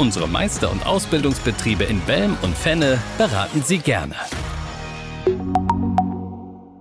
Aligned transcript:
Unsere 0.00 0.26
Meister- 0.26 0.72
und 0.72 0.86
Ausbildungsbetriebe 0.86 1.84
in 1.84 2.00
Belm 2.00 2.34
und 2.40 2.56
Fenne 2.56 2.98
beraten 3.18 3.60
Sie 3.60 3.76
gerne. 3.76 4.14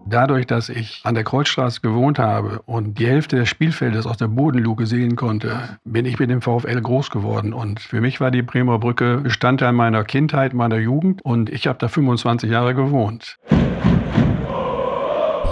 Dadurch, 0.06 0.48
dass 0.48 0.70
ich 0.70 1.02
an 1.04 1.16
der 1.16 1.26
Kreuzstraße 1.26 1.82
gewohnt 1.82 2.18
habe 2.18 2.62
und 2.66 2.98
die 2.98 3.06
Hälfte 3.06 3.36
des 3.36 3.50
Spielfeldes 3.50 4.08
aus 4.08 4.16
der 4.16 4.30
Bodenluke 4.30 4.86
sehen 4.86 5.18
konnte, 5.18 5.78
bin 5.84 6.06
ich 6.06 6.18
mit 6.18 6.30
dem 6.30 6.42
VfL 6.42 6.80
groß 6.80 7.10
geworden. 7.10 7.52
Und 7.52 7.82
für 7.82 8.00
mich 8.00 8.22
war 8.22 8.32
die 8.32 8.42
Bremer 8.42 8.80
Brücke 8.80 9.18
Bestandteil 9.18 9.74
meiner 9.74 10.06
Kindheit, 10.06 10.54
meiner 10.54 10.78
Jugend. 10.78 11.22
Und 11.22 11.50
ich 11.50 11.68
habe 11.68 11.78
da 11.78 11.90
25 11.90 12.50
Jahre 12.50 12.74
gewohnt. 12.74 13.38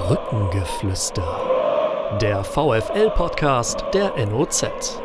Brückengeflüster. 0.07 2.17
Der 2.21 2.45
VfL-Podcast 2.45 3.83
der 3.93 4.13
NOZ. 4.25 5.01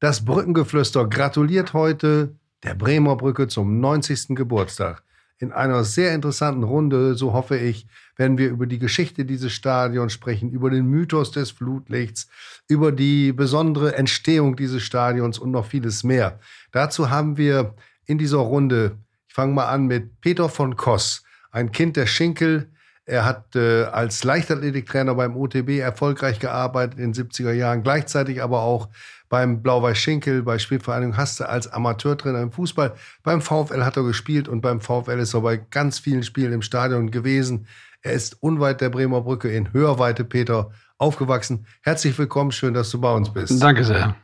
Das 0.00 0.24
Brückengeflüster 0.24 1.06
gratuliert 1.06 1.74
heute 1.74 2.34
der 2.62 2.74
Bremer 2.74 3.16
Brücke 3.16 3.48
zum 3.48 3.80
90. 3.80 4.28
Geburtstag. 4.28 5.02
In 5.38 5.52
einer 5.52 5.84
sehr 5.84 6.14
interessanten 6.14 6.62
Runde, 6.62 7.14
so 7.16 7.34
hoffe 7.34 7.58
ich, 7.58 7.86
werden 8.16 8.38
wir 8.38 8.48
über 8.48 8.64
die 8.64 8.78
Geschichte 8.78 9.26
dieses 9.26 9.52
Stadions 9.52 10.14
sprechen, 10.14 10.52
über 10.52 10.70
den 10.70 10.86
Mythos 10.86 11.32
des 11.32 11.50
Flutlichts, 11.50 12.28
über 12.66 12.92
die 12.92 13.34
besondere 13.34 13.94
Entstehung 13.94 14.56
dieses 14.56 14.82
Stadions 14.82 15.38
und 15.38 15.50
noch 15.50 15.66
vieles 15.66 16.02
mehr. 16.02 16.40
Dazu 16.72 17.10
haben 17.10 17.36
wir 17.36 17.74
in 18.06 18.16
dieser 18.16 18.38
Runde, 18.38 18.96
ich 19.28 19.34
fange 19.34 19.52
mal 19.52 19.66
an 19.66 19.86
mit 19.86 20.22
Peter 20.22 20.48
von 20.48 20.76
Koss, 20.76 21.24
ein 21.50 21.72
Kind 21.72 21.98
der 21.98 22.06
Schinkel. 22.06 22.70
Er 23.04 23.26
hat 23.26 23.54
äh, 23.54 23.84
als 23.84 24.24
Leichtathletiktrainer 24.24 25.14
beim 25.14 25.36
OTB 25.36 25.78
erfolgreich 25.80 26.38
gearbeitet 26.38 26.98
in 26.98 27.12
den 27.12 27.28
70er 27.28 27.52
Jahren, 27.52 27.82
gleichzeitig 27.82 28.42
aber 28.42 28.62
auch 28.62 28.88
beim 29.30 29.62
Blau-Weiß 29.62 29.96
Schinkel, 29.96 30.42
bei 30.42 30.58
Spielvereinigung 30.58 31.16
Haste 31.16 31.48
als 31.48 31.72
Amateurtrainer 31.72 32.42
im 32.42 32.52
Fußball. 32.52 32.94
Beim 33.22 33.40
VfL 33.40 33.84
hat 33.84 33.96
er 33.96 34.02
gespielt 34.02 34.48
und 34.48 34.60
beim 34.60 34.82
VfL 34.82 35.18
ist 35.20 35.34
er 35.34 35.40
bei 35.40 35.56
ganz 35.56 36.00
vielen 36.00 36.24
Spielen 36.24 36.52
im 36.52 36.62
Stadion 36.62 37.10
gewesen. 37.10 37.66
Er 38.02 38.12
ist 38.12 38.42
unweit 38.42 38.80
der 38.80 38.90
Bremer 38.90 39.22
Brücke 39.22 39.48
in 39.48 39.72
Hörweite, 39.72 40.24
Peter, 40.24 40.72
aufgewachsen. 40.98 41.66
Herzlich 41.82 42.18
willkommen, 42.18 42.50
schön, 42.50 42.74
dass 42.74 42.90
du 42.90 43.00
bei 43.00 43.12
uns 43.12 43.32
bist. 43.32 43.62
Danke 43.62 43.84
sehr. 43.84 44.16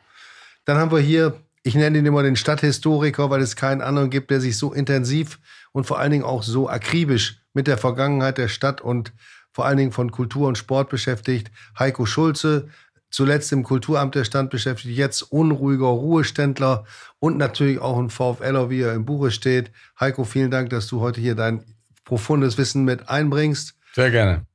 Dann 0.64 0.76
haben 0.76 0.90
wir 0.90 0.98
hier, 0.98 1.40
ich 1.62 1.76
nenne 1.76 1.98
ihn 1.98 2.06
immer 2.06 2.24
den 2.24 2.36
Stadthistoriker, 2.36 3.30
weil 3.30 3.40
es 3.40 3.54
keinen 3.54 3.82
anderen 3.82 4.10
gibt, 4.10 4.32
der 4.32 4.40
sich 4.40 4.58
so 4.58 4.72
intensiv 4.72 5.38
und 5.70 5.86
vor 5.86 6.00
allen 6.00 6.10
Dingen 6.10 6.24
auch 6.24 6.42
so 6.42 6.68
akribisch 6.68 7.40
mit 7.54 7.68
der 7.68 7.78
Vergangenheit 7.78 8.38
der 8.38 8.48
Stadt 8.48 8.80
und 8.80 9.12
vor 9.52 9.64
allen 9.64 9.78
Dingen 9.78 9.92
von 9.92 10.10
Kultur 10.10 10.48
und 10.48 10.58
Sport 10.58 10.90
beschäftigt. 10.90 11.50
Heiko 11.78 12.06
Schulze, 12.06 12.68
zuletzt 13.10 13.52
im 13.52 13.62
Kulturamt 13.62 14.14
der 14.14 14.24
Stand 14.24 14.50
beschäftigt, 14.50 14.96
jetzt 14.96 15.22
unruhiger 15.22 15.86
Ruheständler 15.86 16.84
und 17.18 17.36
natürlich 17.36 17.78
auch 17.78 17.98
ein 17.98 18.10
VfLer, 18.10 18.70
wie 18.70 18.80
er 18.80 18.94
im 18.94 19.04
Buche 19.04 19.30
steht. 19.30 19.70
Heiko, 19.98 20.24
vielen 20.24 20.50
Dank, 20.50 20.70
dass 20.70 20.86
du 20.86 21.00
heute 21.00 21.20
hier 21.20 21.34
dein 21.34 21.62
profundes 22.04 22.58
Wissen 22.58 22.84
mit 22.84 23.08
einbringst. 23.08 23.74
Sehr 23.94 24.10
gerne. 24.10 24.46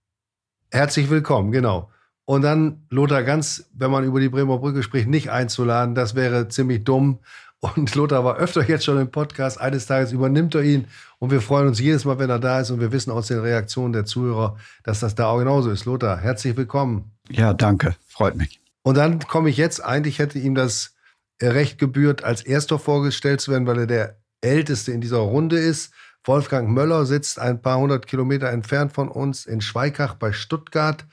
Herzlich 0.71 1.09
willkommen, 1.09 1.51
genau. 1.51 1.89
Und 2.25 2.43
dann 2.43 2.85
Lothar 2.89 3.23
Ganz, 3.23 3.65
wenn 3.73 3.91
man 3.91 4.05
über 4.05 4.19
die 4.19 4.29
Bremer 4.29 4.59
Brücke 4.59 4.83
spricht, 4.83 5.07
nicht 5.07 5.31
einzuladen, 5.31 5.95
das 5.95 6.15
wäre 6.15 6.47
ziemlich 6.47 6.83
dumm. 6.83 7.19
Und 7.59 7.93
Lothar 7.93 8.25
war 8.25 8.37
öfter 8.37 8.67
jetzt 8.67 8.85
schon 8.85 8.99
im 8.99 9.11
Podcast. 9.11 9.61
Eines 9.61 9.85
Tages 9.85 10.11
übernimmt 10.11 10.55
er 10.55 10.63
ihn. 10.63 10.87
Und 11.19 11.29
wir 11.29 11.41
freuen 11.41 11.67
uns 11.67 11.79
jedes 11.79 12.05
Mal, 12.05 12.17
wenn 12.17 12.29
er 12.29 12.39
da 12.39 12.59
ist. 12.61 12.71
Und 12.71 12.79
wir 12.79 12.91
wissen 12.91 13.11
aus 13.11 13.27
den 13.27 13.39
Reaktionen 13.39 13.93
der 13.93 14.05
Zuhörer, 14.05 14.57
dass 14.83 15.01
das 15.01 15.13
da 15.13 15.27
auch 15.27 15.37
genauso 15.37 15.69
ist. 15.69 15.85
Lothar, 15.85 16.17
herzlich 16.17 16.57
willkommen. 16.57 17.11
Ja, 17.31 17.53
danke. 17.53 17.95
Freut 18.07 18.35
mich. 18.35 18.61
Und 18.83 18.95
dann 18.95 19.19
komme 19.19 19.49
ich 19.49 19.57
jetzt, 19.57 19.83
eigentlich 19.83 20.19
hätte 20.19 20.39
ihm 20.39 20.55
das 20.55 20.95
Recht 21.41 21.77
gebührt, 21.77 22.23
als 22.23 22.41
erster 22.41 22.79
vorgestellt 22.79 23.41
zu 23.41 23.51
werden, 23.51 23.67
weil 23.67 23.79
er 23.79 23.87
der 23.87 24.17
Älteste 24.41 24.91
in 24.91 25.01
dieser 25.01 25.17
Runde 25.17 25.57
ist. 25.57 25.93
Wolfgang 26.23 26.69
Möller 26.69 27.05
sitzt 27.05 27.39
ein 27.39 27.61
paar 27.61 27.79
hundert 27.79 28.05
Kilometer 28.07 28.49
entfernt 28.49 28.93
von 28.93 29.09
uns 29.09 29.45
in 29.45 29.61
Schweikach 29.61 30.15
bei 30.15 30.33
Stuttgart. 30.33 31.05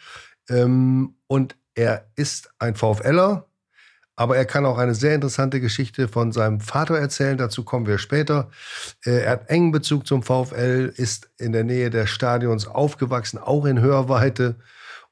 Ähm, 0.51 1.15
und 1.27 1.57
er 1.75 2.11
ist 2.17 2.51
ein 2.59 2.75
VfLer, 2.75 3.47
aber 4.17 4.37
er 4.37 4.45
kann 4.45 4.67
auch 4.67 4.79
eine 4.79 4.95
sehr 4.95 5.15
interessante 5.15 5.61
Geschichte 5.61 6.09
von 6.09 6.33
seinem 6.33 6.61
Vater 6.61 6.99
erzählen. 6.99 7.39
Dazu 7.39 7.65
kommen 7.65 7.87
wir 7.87 7.99
später. 7.99 8.51
Äh, 9.05 9.23
er 9.23 9.31
hat 9.33 9.49
engen 9.49 9.73
Bezug 9.73 10.07
zum 10.07 10.23
VfL, 10.23 10.93
ist 10.97 11.31
in 11.39 11.53
der 11.53 11.65
Nähe 11.65 11.89
des 11.89 12.11
Stadions 12.11 12.67
aufgewachsen, 12.67 13.39
auch 13.39 13.65
in 13.65 13.81
Hörweite 13.81 14.57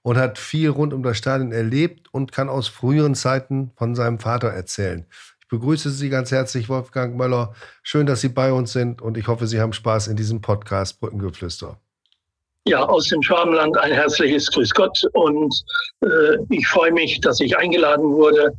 und 0.06 0.18
hat 0.18 0.38
viel 0.38 0.68
rund 0.68 0.94
um 0.94 1.02
das 1.02 1.18
Stadion 1.18 1.50
erlebt 1.50 2.06
und 2.12 2.30
kann 2.30 2.48
aus 2.48 2.68
früheren 2.68 3.16
Zeiten 3.16 3.72
von 3.74 3.96
seinem 3.96 4.20
Vater 4.20 4.46
erzählen. 4.46 5.04
Ich 5.40 5.48
begrüße 5.48 5.90
Sie 5.90 6.10
ganz 6.10 6.30
herzlich, 6.30 6.68
Wolfgang 6.68 7.16
Möller. 7.16 7.54
Schön, 7.82 8.06
dass 8.06 8.20
Sie 8.20 8.28
bei 8.28 8.52
uns 8.52 8.72
sind 8.72 9.02
und 9.02 9.18
ich 9.18 9.26
hoffe, 9.26 9.48
Sie 9.48 9.60
haben 9.60 9.72
Spaß 9.72 10.06
in 10.06 10.14
diesem 10.14 10.40
Podcast 10.40 11.00
Brückengeflüster. 11.00 11.80
Ja, 12.68 12.84
aus 12.84 13.08
dem 13.08 13.20
Schwabenland 13.20 13.76
ein 13.78 13.90
herzliches 13.90 14.48
Grüß 14.52 14.70
Gott 14.74 14.96
und 15.12 15.52
äh, 16.02 16.36
ich 16.50 16.68
freue 16.68 16.92
mich, 16.92 17.20
dass 17.20 17.40
ich 17.40 17.58
eingeladen 17.58 18.04
wurde. 18.04 18.56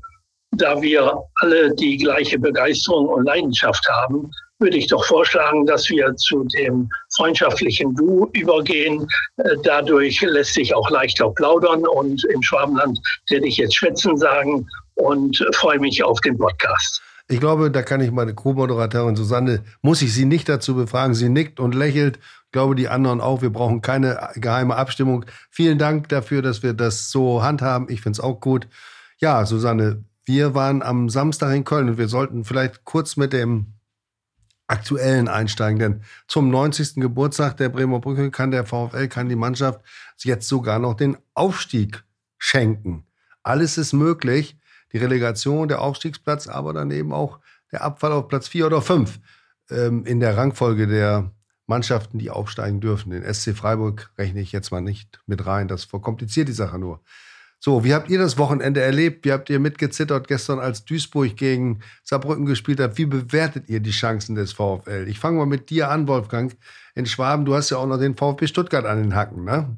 Da 0.52 0.82
wir 0.82 1.22
alle 1.42 1.76
die 1.76 1.98
gleiche 1.98 2.40
Begeisterung 2.40 3.08
und 3.08 3.26
Leidenschaft 3.26 3.88
haben, 3.90 4.32
würde 4.60 4.78
ich 4.78 4.88
doch 4.88 5.06
vorschlagen, 5.06 5.66
dass 5.66 5.90
wir 5.90 6.16
zu 6.16 6.44
dem 6.58 6.90
freundschaftlichen 7.16 7.96
Du 7.96 8.28
übergehen. 8.34 9.08
Äh, 9.38 9.56
dadurch 9.64 10.20
lässt 10.22 10.54
sich 10.54 10.74
auch 10.74 10.90
leichter 10.90 11.30
plaudern 11.32 11.86
und 11.86 12.24
im 12.26 12.42
Schwabenland 12.42 13.00
werde 13.30 13.48
ich 13.48 13.58
jetzt 13.58 13.76
schwätzen 13.76 14.18
sagen 14.18 14.68
und 14.96 15.46
freue 15.54 15.80
mich 15.80 16.04
auf 16.04 16.20
den 16.22 16.38
Podcast. 16.38 17.02
Ich 17.30 17.42
glaube, 17.42 17.70
da 17.70 17.82
kann 17.82 18.00
ich 18.00 18.12
meine 18.12 18.34
Co-Moderatorin 18.34 19.18
Susanne, 19.18 19.64
muss 19.82 20.02
ich 20.02 20.14
sie 20.14 20.26
nicht 20.26 20.48
dazu 20.48 20.76
befragen. 20.76 21.14
Sie 21.14 21.28
nickt 21.28 21.60
und 21.60 21.76
lächelt. 21.76 22.20
Ich 22.46 22.52
glaube, 22.54 22.76
die 22.76 22.88
anderen 22.88 23.20
auch. 23.20 23.42
Wir 23.42 23.50
brauchen 23.50 23.82
keine 23.82 24.30
geheime 24.36 24.78
Abstimmung. 24.78 25.26
Vielen 25.52 25.78
Dank 25.78 26.08
dafür, 26.08 26.42
dass 26.42 26.64
wir 26.64 26.74
das 26.74 27.12
so 27.12 27.44
handhaben. 27.44 27.88
Ich 27.90 28.00
finde 28.02 28.18
es 28.18 28.20
auch 28.22 28.40
gut. 28.40 28.68
Ja, 29.20 29.46
Susanne, 29.46 30.06
wir 30.28 30.54
waren 30.54 30.82
am 30.84 31.10
Samstag 31.10 31.56
in 31.56 31.64
Köln 31.64 31.90
und 31.90 31.98
wir 31.98 32.10
sollten 32.10 32.44
vielleicht 32.44 32.84
kurz 32.84 33.16
mit 33.16 33.32
dem 33.32 33.74
aktuellen 34.68 35.30
einsteigen, 35.30 35.80
denn 35.80 36.02
zum 36.28 36.50
90. 36.50 36.96
Geburtstag 36.96 37.56
der 37.56 37.70
Bremer 37.70 38.02
Brücke 38.02 38.30
kann 38.30 38.52
der 38.52 38.66
VfL, 38.66 39.08
kann 39.08 39.30
die 39.30 39.38
Mannschaft 39.38 39.80
jetzt 40.18 40.50
sogar 40.50 40.80
noch 40.80 40.96
den 40.96 41.18
Aufstieg 41.34 42.04
schenken. 42.38 43.06
Alles 43.42 43.78
ist 43.78 43.94
möglich. 43.94 44.58
Die 44.92 44.98
Relegation, 44.98 45.70
der 45.70 45.82
Aufstiegsplatz, 45.82 46.48
aber 46.48 46.74
daneben 46.74 47.14
auch 47.14 47.40
der 47.72 47.84
Abfall 47.84 48.12
auf 48.12 48.28
Platz 48.28 48.50
4 48.50 48.68
oder 48.68 48.82
5 48.82 49.20
ähm, 49.70 50.06
in 50.06 50.20
der 50.20 50.36
Rangfolge 50.36 50.88
der 50.88 51.32
Mannschaften, 51.66 52.20
die 52.20 52.30
aufsteigen 52.30 52.82
dürfen. 52.82 53.12
Den 53.12 53.34
SC 53.34 53.56
Freiburg 53.56 54.12
rechne 54.18 54.42
ich 54.42 54.52
jetzt 54.52 54.72
mal 54.72 54.82
nicht 54.82 55.22
mit 55.26 55.46
rein. 55.46 55.68
Das 55.70 55.86
verkompliziert 55.86 56.50
die 56.50 56.54
Sache 56.54 56.80
nur. 56.80 57.02
So, 57.60 57.84
wie 57.84 57.94
habt 57.94 58.10
ihr 58.10 58.20
das 58.20 58.38
Wochenende 58.38 58.82
erlebt? 58.82 59.26
Wie 59.26 59.32
habt 59.32 59.50
ihr 59.50 59.60
mitgezittert 59.60 60.28
gestern, 60.28 60.60
als 60.60 60.86
Duisburg 60.86 61.36
gegen 61.36 61.82
Saarbrücken 62.04 62.46
gespielt 62.46 62.80
hat? 62.80 62.98
Wie 62.98 63.06
bewertet 63.06 63.68
ihr 63.68 63.80
die 63.80 63.92
Chancen 63.92 64.36
des 64.36 64.54
VfL? 64.54 65.08
Ich 65.08 65.20
fange 65.20 65.38
mal 65.38 65.48
mit 65.48 65.70
dir 65.70 65.90
an, 65.90 66.08
Wolfgang. 66.08 66.56
In 66.94 67.08
Schwaben, 67.08 67.46
du 67.46 67.56
hast 67.56 67.72
ja 67.72 67.78
auch 67.78 67.88
noch 67.88 67.98
den 67.98 68.16
VfB 68.16 68.48
Stuttgart 68.48 68.86
an 68.86 69.02
den 69.02 69.16
Hacken, 69.16 69.44
ne? 69.44 69.76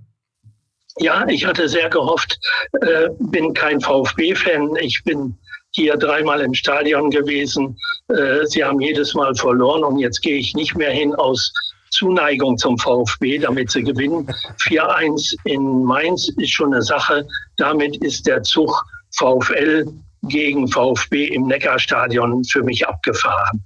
Ja, 0.98 1.26
ich 1.30 1.46
hatte 1.46 1.70
sehr 1.70 1.90
gehofft, 1.90 2.38
äh, 2.82 3.08
bin 3.20 3.54
kein 3.54 3.80
VfB-Fan. 3.80 4.76
Ich 4.82 5.02
bin 5.06 5.38
hier 5.72 5.96
dreimal 5.96 6.42
im 6.42 6.54
Stadion 6.54 7.10
gewesen. 7.10 7.78
Äh, 8.10 8.46
sie 8.46 8.64
haben 8.64 8.82
jedes 8.82 9.14
Mal 9.14 9.34
verloren 9.36 9.84
und 9.86 10.00
jetzt 10.00 10.22
gehe 10.22 10.38
ich 10.38 10.54
nicht 10.54 10.76
mehr 10.76 10.92
hin 10.92 11.16
aus 11.16 11.54
Zuneigung 11.92 12.58
zum 12.58 12.78
VfB, 12.78 13.40
damit 13.40 13.72
sie 13.72 13.84
gewinnen. 13.84 14.28
4-1 14.62 15.36
in 15.46 15.84
Mainz 15.84 16.30
ist 16.38 16.52
schon 16.52 16.74
eine 16.74 16.82
Sache. 16.82 17.26
Damit 17.58 17.98
ist 17.98 18.28
der 18.28 18.44
Zug 18.44 18.84
VfL 19.12 19.86
gegen 20.24 20.68
VfB 20.68 21.28
im 21.28 21.48
Neckarstadion 21.48 22.44
für 22.44 22.64
mich 22.64 22.88
abgefahren. 22.88 23.64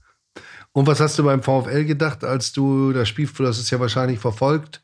Und 0.72 0.88
was 0.88 1.00
hast 1.00 1.20
du 1.20 1.24
beim 1.24 1.44
VfL 1.44 1.86
gedacht, 1.86 2.24
als 2.24 2.52
du 2.52 2.94
das 2.94 3.08
Spiel, 3.10 3.28
du 3.28 3.48
hast 3.48 3.60
es 3.60 3.70
ja 3.70 3.80
wahrscheinlich 3.80 4.20
verfolgt? 4.20 4.82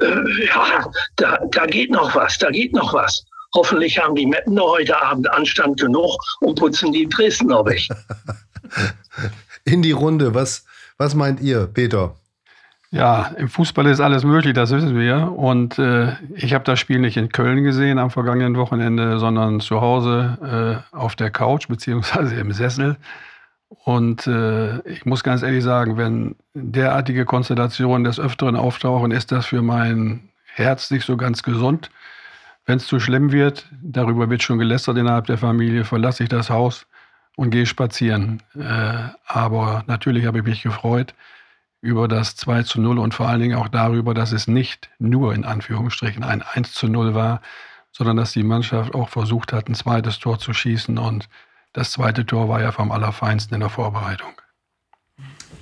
Äh, 0.00 0.46
ja, 0.46 0.90
da, 1.16 1.38
da 1.50 1.66
geht 1.66 1.90
noch 1.90 2.14
was, 2.14 2.38
da 2.38 2.50
geht 2.50 2.74
noch 2.74 2.92
was. 2.92 3.24
Hoffentlich 3.54 3.98
haben 3.98 4.14
die 4.14 4.26
Mappener 4.26 4.62
heute 4.62 5.02
Abend 5.02 5.28
Anstand 5.30 5.80
genug 5.80 6.20
und 6.40 6.58
putzen 6.58 6.92
die 6.92 7.08
Dresdner 7.08 7.64
weg. 7.64 7.88
In 9.64 9.82
die 9.82 9.92
Runde, 9.92 10.34
was, 10.34 10.64
Was 11.00 11.14
meint 11.14 11.40
ihr, 11.40 11.66
Peter? 11.66 12.14
Ja, 12.92 13.30
im 13.36 13.48
Fußball 13.48 13.86
ist 13.86 14.00
alles 14.00 14.24
möglich, 14.24 14.52
das 14.54 14.72
wissen 14.72 14.98
wir. 14.98 15.32
Und 15.32 15.78
äh, 15.78 16.14
ich 16.34 16.54
habe 16.54 16.64
das 16.64 16.80
Spiel 16.80 16.98
nicht 16.98 17.16
in 17.16 17.28
Köln 17.28 17.62
gesehen 17.62 18.00
am 18.00 18.10
vergangenen 18.10 18.56
Wochenende, 18.56 19.20
sondern 19.20 19.60
zu 19.60 19.80
Hause 19.80 20.82
äh, 20.92 20.96
auf 20.96 21.14
der 21.14 21.30
Couch 21.30 21.68
beziehungsweise 21.68 22.34
im 22.34 22.52
Sessel. 22.52 22.96
Und 23.68 24.26
äh, 24.26 24.80
ich 24.88 25.06
muss 25.06 25.22
ganz 25.22 25.42
ehrlich 25.42 25.62
sagen, 25.62 25.96
wenn 25.96 26.34
derartige 26.54 27.24
Konstellationen 27.24 28.02
des 28.02 28.18
Öfteren 28.18 28.56
auftauchen, 28.56 29.12
ist 29.12 29.30
das 29.30 29.46
für 29.46 29.62
mein 29.62 30.28
Herz 30.54 30.90
nicht 30.90 31.06
so 31.06 31.16
ganz 31.16 31.44
gesund. 31.44 31.90
Wenn 32.66 32.78
es 32.78 32.88
zu 32.88 32.98
schlimm 32.98 33.30
wird, 33.30 33.68
darüber 33.82 34.28
wird 34.30 34.42
schon 34.42 34.58
gelästert 34.58 34.98
innerhalb 34.98 35.26
der 35.26 35.38
Familie, 35.38 35.84
verlasse 35.84 36.24
ich 36.24 36.28
das 36.28 36.50
Haus 36.50 36.86
und 37.36 37.50
gehe 37.50 37.66
spazieren. 37.66 38.42
Äh, 38.58 39.10
aber 39.26 39.84
natürlich 39.86 40.26
habe 40.26 40.38
ich 40.38 40.44
mich 40.44 40.62
gefreut 40.64 41.14
über 41.80 42.08
das 42.08 42.36
2 42.36 42.62
zu 42.64 42.80
0 42.80 42.98
und 42.98 43.14
vor 43.14 43.28
allen 43.28 43.40
Dingen 43.40 43.58
auch 43.58 43.68
darüber, 43.68 44.14
dass 44.14 44.32
es 44.32 44.46
nicht 44.46 44.90
nur 44.98 45.34
in 45.34 45.44
Anführungsstrichen 45.44 46.22
ein 46.22 46.42
1 46.42 46.72
zu 46.74 46.88
0 46.88 47.14
war, 47.14 47.40
sondern 47.92 48.16
dass 48.16 48.32
die 48.32 48.42
Mannschaft 48.42 48.94
auch 48.94 49.08
versucht 49.08 49.52
hat, 49.52 49.68
ein 49.68 49.74
zweites 49.74 50.18
Tor 50.18 50.38
zu 50.38 50.52
schießen 50.52 50.98
und 50.98 51.28
das 51.72 51.92
zweite 51.92 52.26
Tor 52.26 52.48
war 52.48 52.60
ja 52.60 52.72
vom 52.72 52.90
Allerfeinsten 52.90 53.54
in 53.54 53.60
der 53.60 53.70
Vorbereitung. 53.70 54.32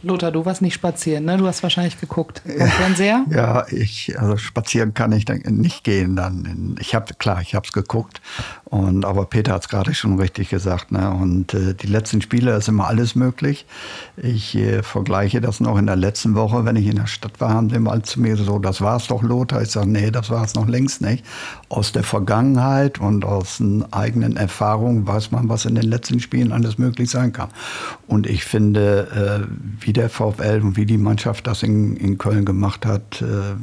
Lothar, 0.02 0.30
du 0.30 0.44
warst 0.44 0.62
nicht 0.62 0.74
spazieren, 0.74 1.24
ne? 1.24 1.36
Du 1.36 1.46
hast 1.46 1.62
wahrscheinlich 1.62 2.00
geguckt 2.00 2.42
Fernseher. 2.44 3.24
Ja, 3.30 3.66
ich, 3.70 4.18
also 4.18 4.36
spazieren 4.36 4.94
kann 4.94 5.12
ich 5.12 5.26
nicht 5.28 5.84
gehen. 5.84 6.16
Dann, 6.16 6.76
ich 6.80 6.94
habe 6.94 7.14
klar, 7.14 7.40
ich 7.42 7.54
habe 7.54 7.66
es 7.66 7.72
geguckt. 7.72 8.20
Und 8.64 9.04
aber 9.04 9.24
Peter 9.26 9.54
hat 9.54 9.62
es 9.62 9.68
gerade 9.68 9.94
schon 9.94 10.18
richtig 10.20 10.50
gesagt. 10.50 10.92
Ne? 10.92 11.10
Und 11.10 11.54
äh, 11.54 11.74
die 11.74 11.86
letzten 11.86 12.20
Spiele 12.20 12.54
ist 12.56 12.68
immer 12.68 12.86
alles 12.86 13.14
möglich. 13.14 13.66
Ich 14.16 14.54
äh, 14.56 14.82
vergleiche 14.82 15.40
das 15.40 15.60
noch 15.60 15.78
in 15.78 15.86
der 15.86 15.96
letzten 15.96 16.34
Woche, 16.34 16.64
wenn 16.64 16.76
ich 16.76 16.86
in 16.86 16.96
der 16.96 17.06
Stadt 17.06 17.40
war, 17.40 17.50
haben 17.50 17.70
sie 17.70 17.78
mal 17.78 18.02
zu 18.02 18.20
mir 18.20 18.36
so, 18.36 18.58
das 18.58 18.80
war 18.80 18.96
es 18.96 19.06
doch, 19.06 19.22
Lothar. 19.22 19.62
Ich 19.62 19.70
sage, 19.70 19.88
nee, 19.88 20.10
das 20.10 20.30
war 20.30 20.44
es 20.44 20.54
noch 20.54 20.68
längst 20.68 21.00
nicht. 21.00 21.24
Aus 21.68 21.92
der 21.92 22.02
Vergangenheit 22.02 23.00
und 23.00 23.24
aus 23.24 23.62
eigenen 23.90 24.36
Erfahrungen 24.36 25.06
weiß 25.06 25.30
man, 25.30 25.48
was 25.48 25.64
in 25.64 25.74
den 25.74 25.86
letzten 25.86 26.20
Spielen 26.20 26.52
alles 26.52 26.78
möglich 26.78 27.10
sein 27.10 27.32
kann. 27.32 27.48
Und 28.06 28.26
ich 28.26 28.44
finde, 28.44 29.46
äh, 29.46 29.86
wie 29.88 29.94
der 29.94 30.11
VfL 30.11 30.61
und 30.62 30.76
wie 30.76 30.85
die 30.85 30.99
Mannschaft 30.99 31.46
das 31.46 31.62
in, 31.62 31.96
in 31.96 32.19
Köln 32.19 32.44
gemacht 32.44 32.85
hat, 32.85 33.23
äh, 33.23 33.56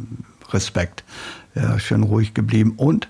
Respekt. 0.52 1.04
Ja, 1.54 1.78
schön 1.78 2.02
ruhig 2.02 2.34
geblieben. 2.34 2.74
Und 2.78 3.08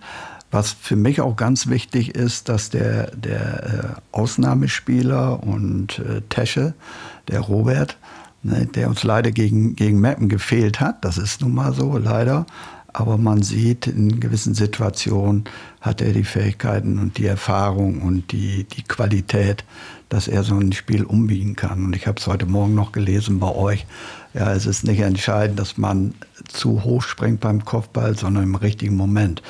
was 0.52 0.74
für 0.74 0.98
mich 0.98 1.22
auch 1.22 1.38
ganz 1.38 1.68
wichtig 1.68 2.14
ist, 2.14 2.50
dass 2.50 2.72
der, 2.72 3.12
der 3.12 3.64
äh, 3.64 4.02
Ausnahmespieler 4.12 5.42
und 5.42 6.00
äh, 6.00 6.24
Tesche, 6.28 6.74
der 7.30 7.40
Robert, 7.40 7.98
ne, 8.44 8.66
der 8.66 8.90
uns 8.90 9.04
leider 9.04 9.32
gegen, 9.32 9.78
gegen 9.78 10.02
Meppen 10.02 10.28
gefehlt 10.28 10.82
hat, 10.82 11.06
das 11.06 11.18
ist 11.18 11.40
nun 11.40 11.54
mal 11.54 11.74
so, 11.74 11.98
leider. 11.98 12.46
Aber 12.92 13.18
man 13.18 13.44
sieht, 13.44 13.88
in 13.88 14.20
gewissen 14.20 14.56
Situationen 14.56 15.46
hat 15.80 16.02
er 16.02 16.12
die 16.12 16.26
Fähigkeiten 16.26 17.00
und 17.00 17.18
die 17.18 17.28
Erfahrung 17.28 18.02
und 18.02 18.34
die, 18.34 18.66
die 18.66 18.84
Qualität, 18.84 19.64
dass 20.10 20.28
er 20.28 20.44
so 20.44 20.56
ein 20.56 20.72
Spiel 20.72 21.04
umbiegen 21.04 21.56
kann. 21.56 21.86
Und 21.86 21.96
ich 21.96 22.07
habe 22.07 22.19
es 22.19 22.28
heute 22.28 22.46
Morgen 22.46 22.75
noch 22.75 22.92
gelesen 22.92 23.40
bei 23.40 23.54
euch. 23.54 23.86
Ja, 24.34 24.54
es 24.54 24.66
ist 24.66 24.84
nicht 24.84 25.00
entscheidend, 25.00 25.60
dass 25.60 25.78
man 25.78 26.13
zu 26.48 26.84
hoch 26.84 27.02
springt 27.02 27.40
beim 27.40 27.66
Kopfball, 27.66 28.18
sondern 28.18 28.44
im 28.44 28.56
richtigen 28.56 28.96
Moment. 28.96 29.42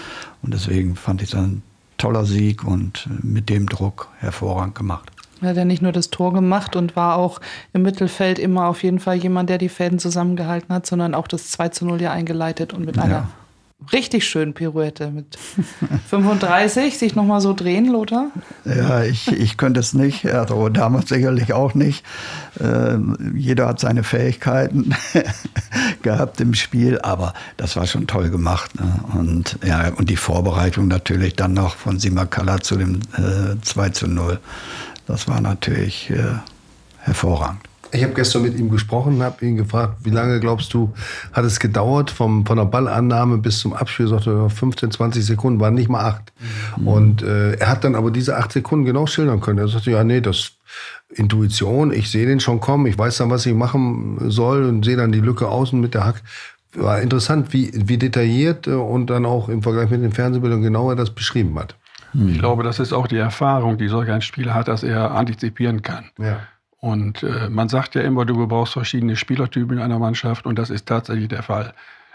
Und 0.41 0.53
deswegen 0.53 0.95
fand 0.95 1.21
ich 1.21 1.29
es 1.29 1.35
ein 1.35 1.61
toller 1.97 2.25
Sieg 2.25 2.63
und 2.63 3.07
mit 3.23 3.49
dem 3.49 3.67
Druck 3.67 4.09
hervorragend 4.19 4.75
gemacht. 4.75 5.11
Er 5.41 5.49
hat 5.49 5.57
ja 5.57 5.65
nicht 5.65 5.81
nur 5.81 5.91
das 5.91 6.09
Tor 6.09 6.33
gemacht 6.33 6.75
und 6.75 6.95
war 6.95 7.17
auch 7.17 7.41
im 7.73 7.81
Mittelfeld 7.81 8.39
immer 8.39 8.67
auf 8.67 8.83
jeden 8.83 8.99
Fall 8.99 9.15
jemand, 9.15 9.49
der 9.49 9.57
die 9.57 9.69
Fäden 9.69 9.99
zusammengehalten 9.99 10.73
hat, 10.73 10.85
sondern 10.85 11.13
auch 11.13 11.27
das 11.27 11.51
2 11.51 11.69
zu 11.69 11.85
0 11.85 12.01
ja 12.01 12.11
eingeleitet 12.11 12.73
und 12.73 12.85
mit 12.85 12.97
einer 12.97 13.13
ja 13.13 13.27
richtig 13.91 14.27
schön 14.27 14.53
Pirouette 14.53 15.11
mit 15.11 15.37
35 16.09 16.97
sich 16.97 17.15
nochmal 17.15 17.41
so 17.41 17.53
drehen, 17.53 17.87
Lothar? 17.87 18.31
Ja, 18.63 19.03
ich, 19.03 19.31
ich 19.31 19.57
könnte 19.57 19.79
es 19.79 19.93
nicht, 19.93 20.25
also 20.25 20.69
damals 20.69 21.09
sicherlich 21.09 21.53
auch 21.53 21.73
nicht. 21.73 22.03
Äh, 22.59 22.97
jeder 23.35 23.67
hat 23.67 23.79
seine 23.79 24.03
Fähigkeiten 24.03 24.95
gehabt 26.01 26.41
im 26.41 26.53
Spiel, 26.53 26.99
aber 27.01 27.33
das 27.57 27.75
war 27.75 27.85
schon 27.87 28.07
toll 28.07 28.29
gemacht. 28.29 28.79
Ne? 28.79 28.99
Und, 29.13 29.59
ja, 29.65 29.89
und 29.89 30.09
die 30.09 30.17
Vorbereitung 30.17 30.87
natürlich 30.87 31.35
dann 31.35 31.53
noch 31.53 31.75
von 31.75 31.99
Simakala 31.99 32.61
zu 32.61 32.77
dem 32.77 32.99
äh, 33.17 33.61
2 33.61 33.89
zu 33.89 34.07
0. 34.07 34.39
Das 35.07 35.27
war 35.27 35.41
natürlich 35.41 36.09
äh, 36.09 36.39
hervorragend. 36.99 37.61
Ich 37.95 38.03
habe 38.03 38.13
gestern 38.13 38.43
mit 38.43 38.57
ihm 38.57 38.69
gesprochen, 38.69 39.23
habe 39.23 39.45
ihn 39.45 39.55
gefragt, 39.55 39.99
wie 40.03 40.09
lange 40.09 40.39
glaubst 40.39 40.73
du, 40.73 40.93
hat 41.33 41.45
es 41.45 41.59
gedauert 41.59 42.11
vom, 42.11 42.45
von 42.45 42.57
der 42.57 42.65
Ballannahme 42.65 43.37
bis 43.37 43.59
zum 43.59 43.73
Abspiel? 43.73 44.07
Sagte 44.07 44.49
15, 44.49 44.91
20 44.91 45.25
Sekunden, 45.25 45.59
waren 45.59 45.73
nicht 45.73 45.89
mal 45.89 46.01
acht. 46.01 46.33
Mhm. 46.77 46.87
Und 46.87 47.23
äh, 47.23 47.53
er 47.53 47.69
hat 47.69 47.83
dann 47.83 47.95
aber 47.95 48.11
diese 48.11 48.37
acht 48.37 48.51
Sekunden 48.51 48.85
genau 48.85 49.07
schildern 49.07 49.41
können. 49.41 49.59
Er 49.59 49.67
sagte, 49.67 49.91
ja, 49.91 50.03
nee, 50.03 50.21
das 50.21 50.51
Intuition, 51.09 51.93
ich 51.93 52.11
sehe 52.11 52.25
den 52.25 52.39
schon 52.39 52.59
kommen, 52.59 52.85
ich 52.85 52.97
weiß 52.97 53.17
dann, 53.17 53.29
was 53.29 53.45
ich 53.45 53.53
machen 53.53 54.17
soll 54.29 54.65
und 54.65 54.83
sehe 54.83 54.97
dann 54.97 55.11
die 55.11 55.21
Lücke 55.21 55.47
außen 55.47 55.79
mit 55.79 55.93
der 55.93 56.05
Hack. 56.05 56.21
War 56.73 57.01
interessant, 57.01 57.53
wie, 57.53 57.71
wie 57.73 57.97
detailliert 57.97 58.67
äh, 58.67 58.71
und 58.71 59.09
dann 59.09 59.25
auch 59.25 59.49
im 59.49 59.63
Vergleich 59.63 59.89
mit 59.89 60.03
den 60.03 60.11
Fernsehbildern 60.11 60.61
genau 60.61 60.89
er 60.89 60.95
das 60.95 61.11
beschrieben 61.11 61.57
hat. 61.57 61.75
Ich 62.27 62.39
glaube, 62.39 62.63
das 62.63 62.79
ist 62.79 62.93
auch 62.93 63.07
die 63.07 63.17
Erfahrung, 63.17 63.77
die 63.77 63.89
solch 63.89 64.09
ein 64.09 64.21
Spieler 64.21 64.53
hat, 64.53 64.69
dass 64.69 64.83
er 64.83 65.11
antizipieren 65.11 65.81
kann. 65.81 66.05
Ja. 66.17 66.39
Und 66.85 67.23
äh, 67.23 67.49
man 67.49 67.67
sagt 67.67 67.95
ja 67.95 68.01
immer, 68.01 68.25
du 68.25 68.45
brauchst 68.45 68.73
verschiedene 68.73 69.15
Spielertypen 69.15 69.77
in 69.77 69.83
einer 69.83 69.97
Mannschaft 69.97 70.45
und 70.45 70.59
das 70.59 70.69
ist 70.69 70.87
tatsächlich 70.87 71.29
der 71.29 71.41
Fall. 71.41 71.73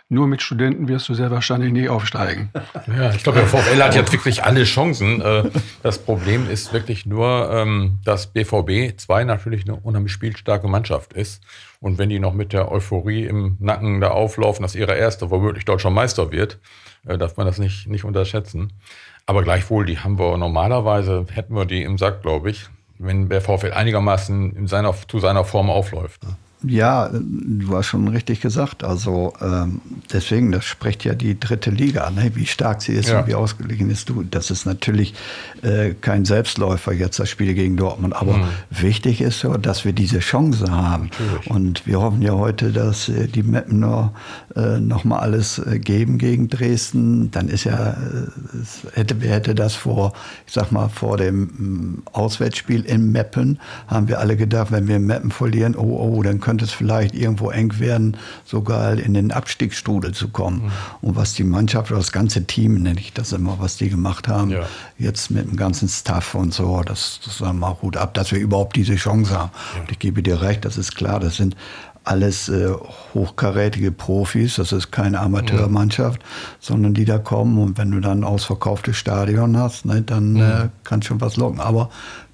Nur 0.09 0.29
mit 0.29 0.43
Studenten 0.43 0.87
wirst 0.87 1.09
du 1.09 1.15
sehr 1.15 1.33
wahrscheinlich 1.33 1.73
nie 1.73 1.89
aufsteigen. 1.89 2.51
Ja, 2.97 3.13
ich 3.13 3.25
glaube, 3.25 3.41
der 3.41 3.49
VfL 3.49 3.83
hat 3.83 3.97
jetzt 3.97 4.13
wirklich 4.13 4.45
alle 4.45 4.63
Chancen. 4.63 5.21
Äh, 5.21 5.51
das 5.83 5.99
Problem 5.99 6.49
ist 6.49 6.73
wirklich 6.73 7.05
nur, 7.05 7.51
ähm, 7.53 7.99
dass 8.05 8.29
BVB 8.29 8.97
2 8.97 9.25
natürlich 9.25 9.65
eine 9.65 9.75
unheimlich 9.75 10.13
spielstarke 10.13 10.69
Mannschaft 10.69 11.15
ist. 11.15 11.43
Und 11.81 11.99
wenn 11.99 12.09
die 12.09 12.21
noch 12.21 12.33
mit 12.33 12.53
der 12.53 12.71
Euphorie 12.71 13.25
im 13.25 13.57
Nacken 13.59 14.01
da 14.01 14.13
auflaufen, 14.13 14.63
dass 14.63 14.77
ihre 14.77 14.95
erste 14.95 15.33
womöglich 15.33 15.65
deutscher 15.65 15.91
Meister 15.91 16.31
wird, 16.31 16.61
äh, 17.09 17.19
darf 17.19 17.37
man 17.37 17.45
das 17.45 17.59
nicht, 17.59 17.89
nicht 17.89 18.05
unterschätzen. 18.05 18.73
Aber 19.27 19.43
gleichwohl, 19.43 19.85
die 19.85 19.99
haben 19.99 20.17
wir 20.17 20.39
normalerweise, 20.39 21.27
hätten 21.33 21.57
wir 21.57 21.65
die 21.65 21.83
im 21.83 21.99
Sack, 21.99 22.23
glaube 22.23 22.51
ich 22.51 22.71
wenn 23.01 23.29
der 23.29 23.41
VfL 23.41 23.73
einigermaßen 23.73 24.53
in 24.53 24.67
seiner, 24.67 24.95
zu 25.09 25.19
seiner 25.19 25.45
Form 25.45 25.71
aufläuft. 25.71 26.23
Ja, 26.63 27.11
du 27.13 27.75
hast 27.75 27.87
schon 27.87 28.09
richtig 28.09 28.43
gesagt. 28.43 28.85
Also 28.85 29.33
ähm, 29.41 29.81
deswegen, 30.13 30.53
das 30.53 30.67
spricht 30.67 31.05
ja 31.05 31.15
die 31.15 31.41
dritte 31.41 31.71
Liga, 31.71 32.11
ne? 32.11 32.33
wie 32.35 32.45
stark 32.45 32.83
sie 32.83 32.93
ist 32.93 33.09
ja. 33.09 33.21
und 33.21 33.29
wie 33.29 33.35
ausgeglichen 33.35 33.89
ist. 33.89 34.11
Du, 34.11 34.23
das 34.23 34.51
ist 34.51 34.67
natürlich 34.67 35.15
äh, 35.63 35.95
kein 35.95 36.27
Selbstläufer 36.27 36.93
jetzt 36.93 37.19
das 37.19 37.31
Spiel 37.31 37.55
gegen 37.55 37.77
Dortmund, 37.77 38.15
aber 38.15 38.37
mhm. 38.37 38.45
wichtig 38.69 39.23
ist 39.23 39.41
so, 39.41 39.57
dass 39.57 39.87
wir 39.87 39.95
diese 39.95 40.19
Chance 40.19 40.71
haben. 40.71 41.05
Natürlich. 41.05 41.51
Und 41.51 41.87
wir 41.87 42.01
hoffen 42.01 42.21
ja 42.21 42.33
heute, 42.33 42.73
dass 42.73 43.09
äh, 43.09 43.27
die 43.27 43.43
Mappener 43.43 44.13
äh, 44.55 44.81
noch 44.81 45.05
mal 45.05 45.21
alles 45.21 45.59
äh, 45.59 45.79
geben 45.79 46.19
gegen 46.19 46.49
Dresden. 46.49 47.31
Dann 47.31 47.49
ist 47.49 47.65
ja, 47.65 47.93
äh, 47.93 47.95
hätte, 48.93 49.17
wer 49.21 49.37
hätte 49.37 49.55
das 49.55 49.75
vor, 49.75 50.13
ich 50.47 50.53
sag 50.53 50.73
mal, 50.73 50.89
vor 50.89 51.17
dem 51.17 51.41
mm, 51.43 52.03
Auswärtsspiel 52.13 52.85
in 52.85 53.13
Meppen, 53.13 53.59
haben 53.87 54.09
wir 54.09 54.19
alle 54.19 54.37
gedacht, 54.37 54.73
wenn 54.73 54.89
wir 54.89 54.99
Meppen 54.99 55.31
verlieren, 55.31 55.75
oh, 55.75 56.19
oh, 56.19 56.23
dann 56.23 56.41
können 56.41 56.50
könnte 56.51 56.65
es 56.65 56.73
vielleicht 56.73 57.15
irgendwo 57.15 57.51
eng 57.51 57.79
werden, 57.79 58.17
sogar 58.45 58.99
in 58.99 59.15
den 59.15 59.31
Abstiegsstrudel 59.31 60.13
zu 60.13 60.31
kommen. 60.31 60.65
Mhm. 60.65 60.71
Und 61.01 61.15
was 61.15 61.35
die 61.35 61.45
Mannschaft 61.45 61.93
oder 61.93 62.01
das 62.01 62.11
ganze 62.11 62.45
Team, 62.45 62.83
nenne 62.83 62.99
ich 62.99 63.13
das 63.13 63.31
immer, 63.31 63.61
was 63.61 63.77
die 63.77 63.89
gemacht 63.89 64.27
haben, 64.27 64.51
ja. 64.51 64.63
jetzt 64.99 65.31
mit 65.31 65.49
dem 65.49 65.57
ganzen 65.57 65.89
Staff 65.89 66.35
und 66.35 66.53
so, 66.53 66.83
das, 66.83 67.21
das 67.25 67.41
wir 67.41 67.53
mal 67.53 67.75
gut 67.75 67.97
ab, 67.97 68.15
dass 68.15 68.33
wir 68.33 68.41
überhaupt 68.41 68.75
diese 68.75 68.97
Chance 68.97 69.39
haben. 69.39 69.53
Ja. 69.77 69.83
Und 69.83 69.93
ich 69.93 70.01
gebe 70.01 70.25
dir 70.25 70.43
recht, 70.43 70.65
das 70.65 70.77
ist 70.77 70.97
klar, 70.97 71.21
das 71.21 71.37
sind 71.37 71.55
alles 72.03 72.49
äh, 72.49 72.73
hochkarätige 73.15 73.93
Profis, 73.93 74.57
das 74.57 74.73
ist 74.73 74.91
keine 74.91 75.21
Amateurmannschaft, 75.21 76.21
ja. 76.21 76.29
sondern 76.59 76.95
die 76.95 77.05
da 77.05 77.19
kommen 77.19 77.59
und 77.59 77.79
wenn 77.79 77.93
du 77.93 78.01
dann 78.01 78.21
ein 78.21 78.25
ausverkauftes 78.25 78.97
Stadion 78.97 79.57
hast, 79.57 79.85
ne, 79.85 80.03
dann 80.03 80.33
mhm. 80.33 80.41
äh, 80.41 80.69
kann 80.83 81.03
schon 81.03 81.21
was 81.21 81.37
locken. 81.37 81.61
Aber 81.61 81.91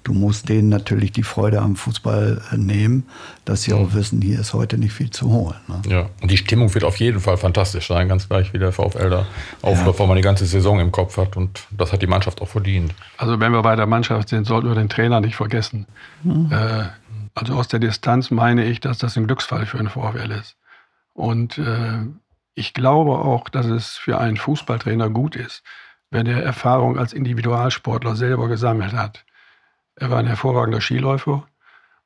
du 0.07 0.13
musst 0.13 0.47
denen 0.47 0.69
natürlich 0.69 1.11
die 1.11 1.23
Freude 1.23 1.61
am 1.61 1.75
Fußball 1.75 2.41
äh, 2.51 2.57
nehmen, 2.57 3.05
dass 3.43 3.63
sie 3.63 3.73
mhm. 3.73 3.79
auch 3.79 3.93
wissen, 3.93 4.21
hier 4.21 4.39
ist 4.39 4.53
heute 4.53 4.77
nicht 4.77 4.93
viel 4.93 5.09
zu 5.09 5.29
holen. 5.29 5.57
Ne? 5.67 5.81
Ja, 5.87 6.09
und 6.21 6.31
die 6.31 6.37
Stimmung 6.37 6.73
wird 6.73 6.85
auf 6.85 6.95
jeden 6.97 7.19
Fall 7.19 7.35
fantastisch 7.35 7.87
sein, 7.87 8.07
ganz 8.07 8.29
gleich 8.29 8.53
wie 8.53 8.57
der 8.57 8.71
VfL 8.71 9.09
da 9.09 9.25
aufläuft, 9.61 9.99
ja. 9.99 9.99
weil 9.99 10.07
man 10.07 10.15
die 10.15 10.23
ganze 10.23 10.45
Saison 10.45 10.79
im 10.79 10.93
Kopf 10.93 11.17
hat 11.17 11.35
und 11.35 11.67
das 11.71 11.91
hat 11.91 12.01
die 12.01 12.07
Mannschaft 12.07 12.41
auch 12.41 12.47
verdient. 12.47 12.93
Also 13.17 13.39
wenn 13.41 13.51
wir 13.51 13.61
bei 13.61 13.75
der 13.75 13.85
Mannschaft 13.85 14.29
sind, 14.29 14.47
sollten 14.47 14.69
wir 14.69 14.75
den 14.75 14.87
Trainer 14.87 15.19
nicht 15.19 15.35
vergessen. 15.35 15.87
Mhm. 16.23 16.49
Äh, 16.51 16.85
also 17.35 17.55
aus 17.55 17.67
der 17.67 17.79
Distanz 17.79 18.31
meine 18.31 18.63
ich, 18.63 18.79
dass 18.79 18.97
das 18.97 19.17
ein 19.17 19.27
Glücksfall 19.27 19.65
für 19.65 19.77
einen 19.77 19.89
VfL 19.89 20.31
ist. 20.31 20.55
Und 21.13 21.57
äh, 21.57 21.99
ich 22.55 22.73
glaube 22.73 23.11
auch, 23.11 23.49
dass 23.49 23.65
es 23.65 23.97
für 23.97 24.19
einen 24.19 24.37
Fußballtrainer 24.37 25.09
gut 25.09 25.35
ist, 25.35 25.63
wenn 26.09 26.27
er 26.27 26.41
Erfahrung 26.41 26.97
als 26.97 27.11
Individualsportler 27.11 28.15
selber 28.15 28.47
gesammelt 28.47 28.93
hat. 28.93 29.25
Er 29.99 30.11
war 30.11 30.19
ein 30.19 30.27
hervorragender 30.27 30.81
Skiläufer 30.81 31.47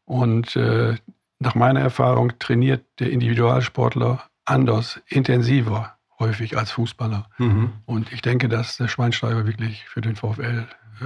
und 0.06 0.56
äh, 0.56 0.96
nach 1.40 1.56
meiner 1.56 1.82
Erfahrung 1.82 2.38
trainiert 2.40 2.86
der 3.00 3.12
Individualsportler 3.12 4.24
anders, 4.46 5.02
intensiver 5.08 5.98
häufig 6.20 6.58
als 6.58 6.72
Fußballer. 6.72 7.28
Mhm. 7.38 7.74
Und 7.86 8.14
ich 8.14 8.22
denke, 8.22 8.48
dass 8.48 8.78
der 8.78 8.88
Schweinsteiger 8.88 9.46
wirklich 9.46 9.86
für 9.86 10.02
den 10.02 10.16
VfL 10.16 10.68
äh, 11.02 11.06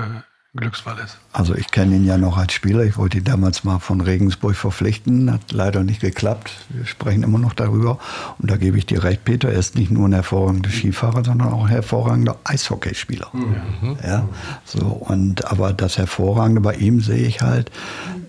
Glücksfall 0.55 0.97
ist. 1.03 1.17
Also 1.33 1.53
ich 1.53 1.67
kenne 1.67 1.97
ihn 1.97 2.05
ja 2.05 2.17
noch 2.17 2.38
als 2.38 2.53
Spieler. 2.53 2.83
Ich 2.83 2.97
wollte 2.97 3.17
ihn 3.17 3.25
damals 3.25 3.63
mal 3.65 3.79
von 3.79 4.00
Regensburg 4.00 4.55
verpflichten. 4.55 5.31
Hat 5.31 5.51
leider 5.51 5.83
nicht 5.83 6.00
geklappt. 6.00 6.51
Wir 6.69 6.85
sprechen 6.85 7.24
immer 7.24 7.39
noch 7.39 7.53
darüber. 7.53 8.00
Und 8.39 8.50
da 8.50 8.55
gebe 8.55 8.77
ich 8.77 8.85
dir 8.85 9.03
recht, 9.03 9.25
Peter. 9.25 9.50
Er 9.51 9.59
ist 9.59 9.75
nicht 9.75 9.91
nur 9.91 10.07
ein 10.07 10.13
hervorragender 10.13 10.69
Skifahrer, 10.69 11.25
sondern 11.25 11.50
auch 11.50 11.63
ein 11.63 11.69
hervorragender 11.69 12.38
Eishockeyspieler. 12.45 13.27
Mhm. 13.33 13.97
Ja, 14.01 14.29
so, 14.63 14.85
und, 14.85 15.45
aber 15.51 15.74
das 15.74 15.97
Hervorragende 15.97 16.62
bei 16.62 16.75
ihm 16.75 17.01
sehe 17.01 17.27
ich 17.27 17.41
halt, 17.41 17.69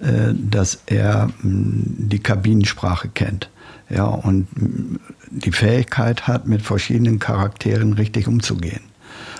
äh, 0.01 0.35
dass 0.35 0.81
er 0.87 1.29
mh, 1.43 1.83
die 2.09 2.19
Kabinensprache 2.19 3.09
kennt. 3.09 3.51
Ja, 3.89 4.05
und 4.07 4.49
mh, 4.61 4.99
die 5.31 5.53
Fähigkeit 5.53 6.27
hat, 6.27 6.49
mit 6.49 6.63
verschiedenen 6.63 7.21
Charakteren 7.21 7.93
richtig 7.93 8.27
umzugehen. 8.27 8.81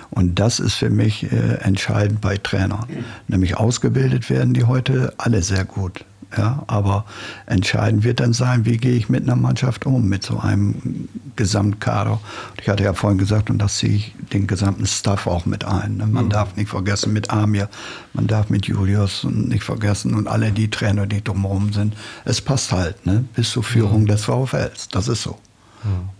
Und 0.09 0.39
das 0.39 0.59
ist 0.59 0.75
für 0.75 0.89
mich 0.89 1.31
äh, 1.31 1.55
entscheidend 1.61 2.21
bei 2.21 2.37
Trainern. 2.37 2.85
Nämlich 3.27 3.57
ausgebildet 3.57 4.29
werden 4.29 4.53
die 4.53 4.63
heute 4.63 5.13
alle 5.17 5.41
sehr 5.41 5.65
gut. 5.65 6.05
Ja, 6.35 6.63
aber 6.67 7.05
entscheidend 7.45 8.03
wird 8.03 8.19
dann 8.19 8.33
sein, 8.33 8.65
wie 8.65 8.77
gehe 8.77 8.95
ich 8.95 9.07
mit 9.07 9.23
einer 9.23 9.37
Mannschaft 9.37 9.85
um, 9.85 10.09
mit 10.09 10.23
so 10.23 10.39
einem 10.39 11.07
Gesamtkader. 11.37 12.19
Ich 12.61 12.67
hatte 12.67 12.83
ja 12.83 12.93
vorhin 12.93 13.17
gesagt, 13.17 13.49
und 13.49 13.59
das 13.59 13.77
ziehe 13.77 13.95
ich 13.95 14.15
den 14.33 14.45
gesamten 14.45 14.85
Staff 14.85 15.25
auch 15.25 15.45
mit 15.45 15.63
ein. 15.63 15.97
Ne? 15.97 16.05
Man 16.05 16.25
mhm. 16.25 16.29
darf 16.29 16.55
nicht 16.57 16.69
vergessen 16.69 17.13
mit 17.13 17.29
Amir, 17.29 17.69
man 18.13 18.27
darf 18.27 18.49
mit 18.49 18.65
Julius 18.65 19.23
nicht 19.23 19.63
vergessen 19.63 20.15
und 20.15 20.27
alle 20.27 20.51
die 20.51 20.69
Trainer, 20.69 21.05
die 21.07 21.23
drumherum 21.23 21.71
sind. 21.71 21.95
Es 22.25 22.41
passt 22.41 22.73
halt 22.73 23.05
ne? 23.05 23.23
bis 23.35 23.51
zur 23.51 23.63
Führung 23.63 24.01
mhm. 24.01 24.07
des 24.07 24.25
VfLs. 24.25 24.89
Das 24.89 25.07
ist 25.07 25.23
so. 25.23 25.37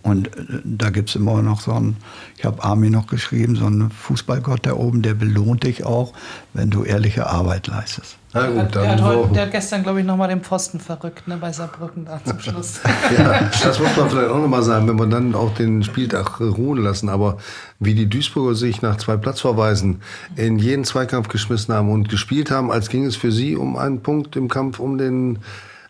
Und 0.02 0.28
äh, 0.36 0.60
da 0.64 0.90
gibt 0.90 1.10
es 1.10 1.16
immer 1.16 1.42
noch 1.42 1.60
so 1.60 1.72
einen, 1.72 1.96
ich 2.36 2.44
habe 2.44 2.62
Armin 2.62 2.92
noch 2.92 3.06
geschrieben, 3.06 3.56
so 3.56 3.66
einen 3.66 3.90
Fußballgott 3.90 4.66
da 4.66 4.74
oben, 4.74 5.02
der 5.02 5.14
belohnt 5.14 5.64
dich 5.64 5.84
auch, 5.84 6.12
wenn 6.54 6.70
du 6.70 6.84
ehrliche 6.84 7.26
Arbeit 7.26 7.66
leistest. 7.66 8.16
Na 8.34 8.46
gut, 8.46 8.74
der, 8.74 8.90
hat 8.90 9.00
heute, 9.00 9.32
der 9.32 9.42
hat 9.44 9.52
gestern, 9.52 9.82
glaube 9.82 10.00
ich, 10.00 10.06
nochmal 10.06 10.28
den 10.28 10.42
Pfosten 10.42 10.80
verrückt, 10.80 11.26
ne, 11.26 11.38
bei 11.38 11.50
Saarbrücken 11.50 12.04
da 12.04 12.20
zum 12.22 12.38
Schluss. 12.38 12.80
ja, 13.18 13.48
das 13.62 13.80
muss 13.80 13.96
man 13.96 14.10
vielleicht 14.10 14.30
auch 14.30 14.38
nochmal 14.38 14.62
sagen, 14.62 14.86
wenn 14.86 14.98
wir 14.98 15.06
dann 15.06 15.34
auch 15.34 15.54
den 15.54 15.82
Spieltag 15.82 16.38
ruhen 16.40 16.82
lassen. 16.82 17.08
Aber 17.08 17.38
wie 17.80 17.94
die 17.94 18.06
Duisburger 18.06 18.54
sich 18.54 18.82
nach 18.82 18.96
zwei 18.96 19.16
Platzverweisen 19.16 20.02
in 20.36 20.58
jeden 20.58 20.84
Zweikampf 20.84 21.28
geschmissen 21.28 21.74
haben 21.74 21.90
und 21.90 22.10
gespielt 22.10 22.50
haben, 22.50 22.70
als 22.70 22.90
ging 22.90 23.06
es 23.06 23.16
für 23.16 23.32
sie 23.32 23.56
um 23.56 23.76
einen 23.76 24.02
Punkt 24.02 24.36
im 24.36 24.48
Kampf 24.48 24.78
um 24.78 24.98
den 24.98 25.38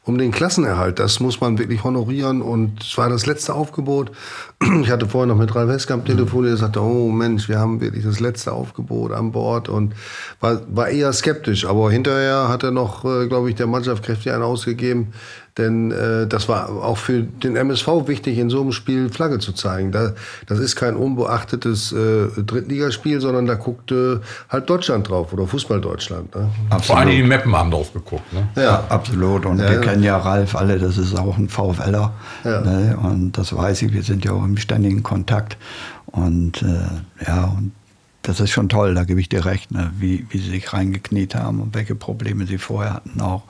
um 0.08 0.16
den 0.16 0.32
Klassenerhalt. 0.32 0.98
Das 0.98 1.20
muss 1.20 1.40
man 1.40 1.58
wirklich 1.58 1.84
honorieren. 1.84 2.40
Und 2.40 2.82
es 2.82 2.96
war 2.96 3.10
das 3.10 3.26
letzte 3.26 3.54
Aufgebot. 3.54 4.10
Ich 4.82 4.90
hatte 4.90 5.08
vorher 5.08 5.26
noch 5.26 5.36
mit 5.36 5.54
Ralf 5.54 5.68
Westkamp 5.68 6.06
telefoniert, 6.06 6.52
der 6.52 6.56
sagte, 6.56 6.82
oh 6.82 7.10
Mensch, 7.10 7.48
wir 7.48 7.58
haben 7.58 7.80
wirklich 7.80 8.04
das 8.04 8.20
letzte 8.20 8.52
Aufgebot 8.52 9.12
an 9.12 9.32
Bord 9.32 9.68
und 9.68 9.94
war, 10.40 10.62
war 10.74 10.88
eher 10.88 11.12
skeptisch. 11.12 11.64
Aber 11.64 11.90
hinterher 11.90 12.48
hat 12.48 12.64
er 12.64 12.70
noch, 12.70 13.04
äh, 13.04 13.28
glaube 13.28 13.50
ich, 13.50 13.56
der 13.56 13.66
Mannschaft 13.66 14.02
kräftig 14.02 14.32
einen 14.32 14.42
ausgegeben, 14.42 15.12
denn 15.58 15.90
äh, 15.90 16.26
das 16.26 16.48
war 16.48 16.70
auch 16.70 16.98
für 16.98 17.22
den 17.22 17.56
MSV 17.56 18.06
wichtig, 18.06 18.38
in 18.38 18.48
so 18.48 18.60
einem 18.60 18.72
Spiel 18.72 19.10
Flagge 19.10 19.38
zu 19.38 19.52
zeigen. 19.52 19.92
Da, 19.92 20.12
das 20.46 20.58
ist 20.60 20.76
kein 20.76 20.94
unbeachtetes 20.96 21.92
äh, 21.92 22.28
Drittligaspiel, 22.42 23.20
sondern 23.20 23.46
da 23.46 23.54
guckte 23.54 24.22
halt 24.48 24.70
Deutschland 24.70 25.08
drauf 25.08 25.32
oder 25.32 25.46
Fußball 25.46 25.80
Deutschland. 25.80 26.34
Ne? 26.34 26.48
Vor 26.80 26.98
allem 26.98 27.10
die 27.10 27.22
Meppen 27.22 27.54
haben 27.54 27.70
drauf 27.70 27.92
geguckt. 27.92 28.32
Ne? 28.32 28.48
Ja, 28.56 28.84
absolut. 28.88 29.44
Und 29.44 29.58
ja, 29.58 29.68
wir 29.68 29.76
ja. 29.76 29.80
kennen 29.80 30.02
ja 30.02 30.16
Ralf 30.16 30.54
alle, 30.54 30.78
das 30.78 30.96
ist 30.96 31.18
auch 31.18 31.36
ein 31.36 31.48
VfLer. 31.48 32.12
Ja. 32.44 32.60
Ne? 32.60 32.96
Und 33.02 33.32
das 33.32 33.54
weiß 33.54 33.82
ich, 33.82 33.92
wir 33.92 34.02
sind 34.02 34.24
ja 34.24 34.32
auch 34.32 34.44
im 34.44 34.56
ständigen 34.56 35.02
Kontakt. 35.02 35.58
Und 36.06 36.62
äh, 36.62 37.26
ja, 37.26 37.44
und 37.44 37.72
das 38.22 38.40
ist 38.40 38.50
schon 38.50 38.68
toll, 38.68 38.94
da 38.94 39.04
gebe 39.04 39.20
ich 39.20 39.28
dir 39.28 39.44
recht, 39.44 39.70
ne? 39.70 39.90
wie, 39.98 40.26
wie 40.30 40.38
sie 40.38 40.50
sich 40.50 40.72
reingekniet 40.72 41.34
haben 41.34 41.60
und 41.60 41.74
welche 41.74 41.94
Probleme 41.94 42.46
sie 42.46 42.58
vorher 42.58 42.94
hatten 42.94 43.20
auch. 43.20 43.42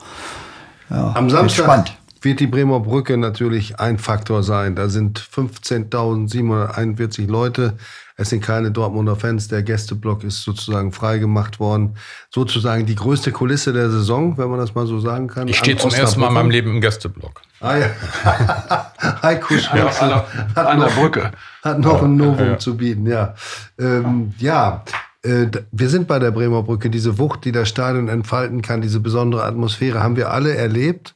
Ja, 0.89 1.13
Am 1.15 1.29
Samstag 1.29 1.65
spannend. 1.65 1.93
wird 2.21 2.39
die 2.39 2.47
Bremer 2.47 2.79
Brücke 2.79 3.17
natürlich 3.17 3.79
ein 3.79 3.97
Faktor 3.97 4.43
sein. 4.43 4.75
Da 4.75 4.89
sind 4.89 5.19
15.741 5.19 7.27
Leute. 7.27 7.77
Es 8.17 8.29
sind 8.31 8.43
keine 8.43 8.71
Dortmunder 8.71 9.15
Fans. 9.15 9.47
Der 9.47 9.63
Gästeblock 9.63 10.25
ist 10.25 10.43
sozusagen 10.43 10.91
freigemacht 10.91 11.61
worden. 11.61 11.95
Sozusagen 12.29 12.85
die 12.85 12.95
größte 12.95 13.31
Kulisse 13.31 13.71
der 13.71 13.89
Saison, 13.89 14.37
wenn 14.37 14.49
man 14.49 14.59
das 14.59 14.75
mal 14.75 14.85
so 14.85 14.99
sagen 14.99 15.27
kann. 15.27 15.47
Ich 15.47 15.57
stehe 15.57 15.77
zum 15.77 15.91
ersten 15.91 16.19
Mal 16.19 16.27
in 16.27 16.33
meinem 16.33 16.49
Leben 16.49 16.71
im 16.71 16.81
Gästeblock. 16.81 17.41
Ah 17.61 17.77
ja. 17.77 17.89
Heiko 19.23 19.57
Schwarz 19.57 20.01
an, 20.01 20.11
an, 20.11 20.25
an, 20.55 20.79
der 20.81 20.87
Brücke. 20.87 21.31
Hat 21.63 21.79
noch 21.79 22.03
ein 22.03 22.17
Novum 22.17 22.45
ja. 22.45 22.59
zu 22.59 22.75
bieten, 22.75 23.07
ja. 23.07 23.33
Ähm, 23.79 24.33
ja, 24.37 24.83
äh, 24.85 24.91
wir 25.21 25.89
sind 25.89 26.07
bei 26.07 26.17
der 26.17 26.31
Bremer 26.31 26.63
Brücke. 26.63 26.89
Diese 26.89 27.17
Wucht, 27.17 27.43
die 27.43 27.51
das 27.51 27.67
Stadion 27.67 28.07
entfalten 28.07 28.61
kann, 28.61 28.81
diese 28.81 29.01
besondere 29.01 29.43
Atmosphäre, 29.43 30.01
haben 30.01 30.15
wir 30.15 30.31
alle 30.31 30.55
erlebt. 30.55 31.15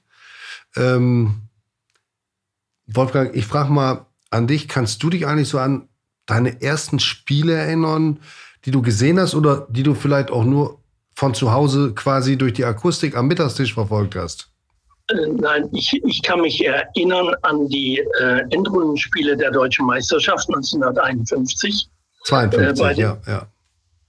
Ähm, 0.76 1.44
Wolfgang, 2.86 3.34
ich 3.34 3.46
frage 3.46 3.72
mal 3.72 4.06
an 4.30 4.48
dich, 4.48 4.68
kannst 4.68 5.02
du 5.04 5.10
dich 5.10 5.26
eigentlich 5.26 5.48
so 5.48 5.60
an 5.60 5.88
deine 6.26 6.62
ersten 6.62 7.00
Spiele 7.00 7.54
erinnern, 7.54 8.20
die 8.66 8.72
du 8.72 8.82
gesehen 8.82 9.20
hast 9.20 9.36
oder 9.36 9.68
die 9.70 9.84
du 9.84 9.94
vielleicht 9.94 10.32
auch 10.32 10.44
nur 10.44 10.80
von 11.16 11.34
zu 11.34 11.52
Hause 11.52 11.94
quasi 11.94 12.38
durch 12.38 12.54
die 12.54 12.66
Akustik 12.66 13.16
am 13.16 13.28
Mittagstisch 13.28 13.74
verfolgt 13.74 14.16
hast? 14.16 14.50
Äh, 15.10 15.28
nein, 15.34 15.70
ich, 15.74 15.94
ich 16.06 16.22
kann 16.24 16.42
mich 16.42 16.66
erinnern 16.66 17.34
an 17.42 17.68
die 17.68 18.00
äh, 18.20 18.42
Endrundenspiele 18.50 19.38
der 19.38 19.52
Deutschen 19.52 19.86
Meisterschaft 19.86 20.48
1951. 20.50 21.90
52, 22.26 22.98
äh, 22.98 23.02
ja, 23.02 23.18
ja. 23.28 23.48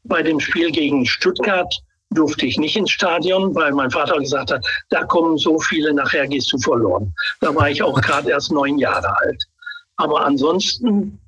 Bei 0.04 0.22
dem 0.22 0.40
Spiel 0.40 0.70
gegen 0.70 1.06
Stuttgart 1.06 1.74
durfte 2.10 2.46
ich 2.46 2.58
nicht 2.58 2.76
ins 2.76 2.90
Stadion, 2.90 3.54
weil 3.54 3.72
mein 3.72 3.90
Vater 3.90 4.18
gesagt 4.18 4.52
hat, 4.52 4.64
da 4.90 5.04
kommen 5.04 5.36
so 5.36 5.58
viele, 5.58 5.92
nachher 5.92 6.26
gehst 6.26 6.52
du 6.52 6.58
verloren. 6.58 7.12
Da 7.40 7.54
war 7.54 7.70
ich 7.70 7.82
auch 7.82 8.00
gerade 8.00 8.30
erst 8.30 8.52
neun 8.52 8.78
Jahre 8.78 9.16
alt. 9.20 9.42
Aber 9.96 10.24
ansonsten 10.24 11.18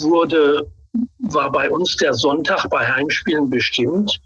wurde, 0.00 0.66
war 1.18 1.50
bei 1.50 1.70
uns 1.70 1.96
der 1.96 2.14
Sonntag 2.14 2.68
bei 2.70 2.86
Heimspielen 2.86 3.50
bestimmt. 3.50 4.20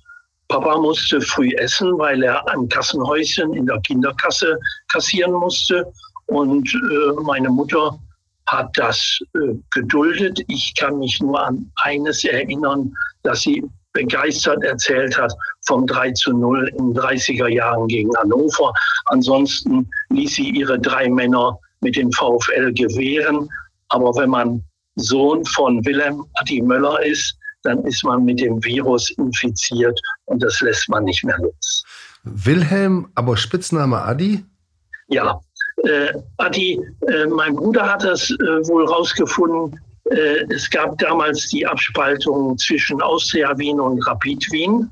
Papa 0.49 0.79
musste 0.79 1.21
früh 1.21 1.51
essen, 1.57 1.99
weil 1.99 2.23
er 2.23 2.47
ein 2.49 2.69
Kassenhäuschen 2.69 3.53
in 3.55 3.67
der 3.67 3.81
Kinderkasse 3.81 4.59
kassieren 4.89 5.33
musste. 5.33 5.93
Und 6.27 6.73
äh, 6.75 7.21
meine 7.23 7.49
Mutter 7.49 7.99
hat 8.47 8.71
das 8.79 9.19
äh, 9.35 9.55
geduldet. 9.71 10.41
Ich 10.49 10.75
kann 10.77 10.99
mich 10.99 11.21
nur 11.21 11.45
an 11.45 11.71
eines 11.83 12.25
erinnern, 12.25 12.93
dass 13.23 13.43
sie 13.43 13.65
begeistert 13.97 14.63
erzählt 14.63 15.17
hat 15.19 15.33
vom 15.67 15.87
3 15.87 16.13
zu 16.13 16.33
0 16.33 16.69
in 16.77 16.93
den 16.93 17.03
30er 17.03 17.49
Jahren 17.49 17.89
gegen 17.89 18.11
Hannover. 18.19 18.73
Ansonsten 19.07 19.89
ließ 20.11 20.35
sie 20.35 20.51
ihre 20.51 20.79
drei 20.79 21.09
Männer 21.09 21.59
mit 21.81 21.97
dem 21.97 22.13
VfL 22.13 22.73
gewähren. 22.75 23.49
Aber 23.89 24.15
wenn 24.17 24.31
man 24.31 24.63
Sohn 24.97 25.45
von 25.47 25.85
Wilhelm 25.85 26.25
Adi 26.35 26.61
Möller 26.61 27.03
ist, 27.05 27.37
dann 27.63 27.83
ist 27.85 28.05
man 28.05 28.25
mit 28.25 28.41
dem 28.41 28.63
Virus 28.63 29.11
infiziert 29.11 29.99
und 30.27 30.43
das 30.43 30.61
lässt 30.61 30.89
man 30.89 31.05
nicht 31.05 31.25
mehr 31.25 31.39
los. 31.39 31.85
Wilhelm, 32.23 33.09
aber 33.15 33.37
Spitzname 33.37 34.03
Adi? 34.03 34.45
Ja, 35.09 35.41
äh, 35.85 36.13
Adi, 36.39 36.81
äh, 37.09 37.27
mein 37.27 37.55
Bruder 37.57 37.87
hat 37.93 38.05
das 38.05 38.31
äh, 38.31 38.69
wohl 38.69 38.87
rausgefunden. 38.87 39.81
Äh, 40.11 40.45
es 40.51 40.71
gab 40.71 40.99
damals 40.99 41.49
die 41.49 41.67
Abspaltung 41.67 42.57
zwischen 42.59 43.01
Austria 43.03 43.57
Wien 43.59 43.81
und 43.81 44.07
Rapid 44.07 44.51
Wien. 44.53 44.91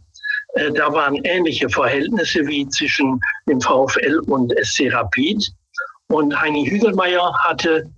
Äh, 0.55 0.73
da 0.73 0.93
waren 0.93 1.17
ähnliche 1.25 1.69
Verhältnisse 1.69 2.47
wie 2.47 2.69
zwischen 2.69 3.21
dem 3.49 3.61
VfL 3.61 4.21
und 4.27 4.53
SC 4.63 4.93
Rapid. 4.93 5.51
Und 6.09 6.39
Heini 6.39 6.67
Hügelmeier 6.67 7.33
hatte, 7.39 7.89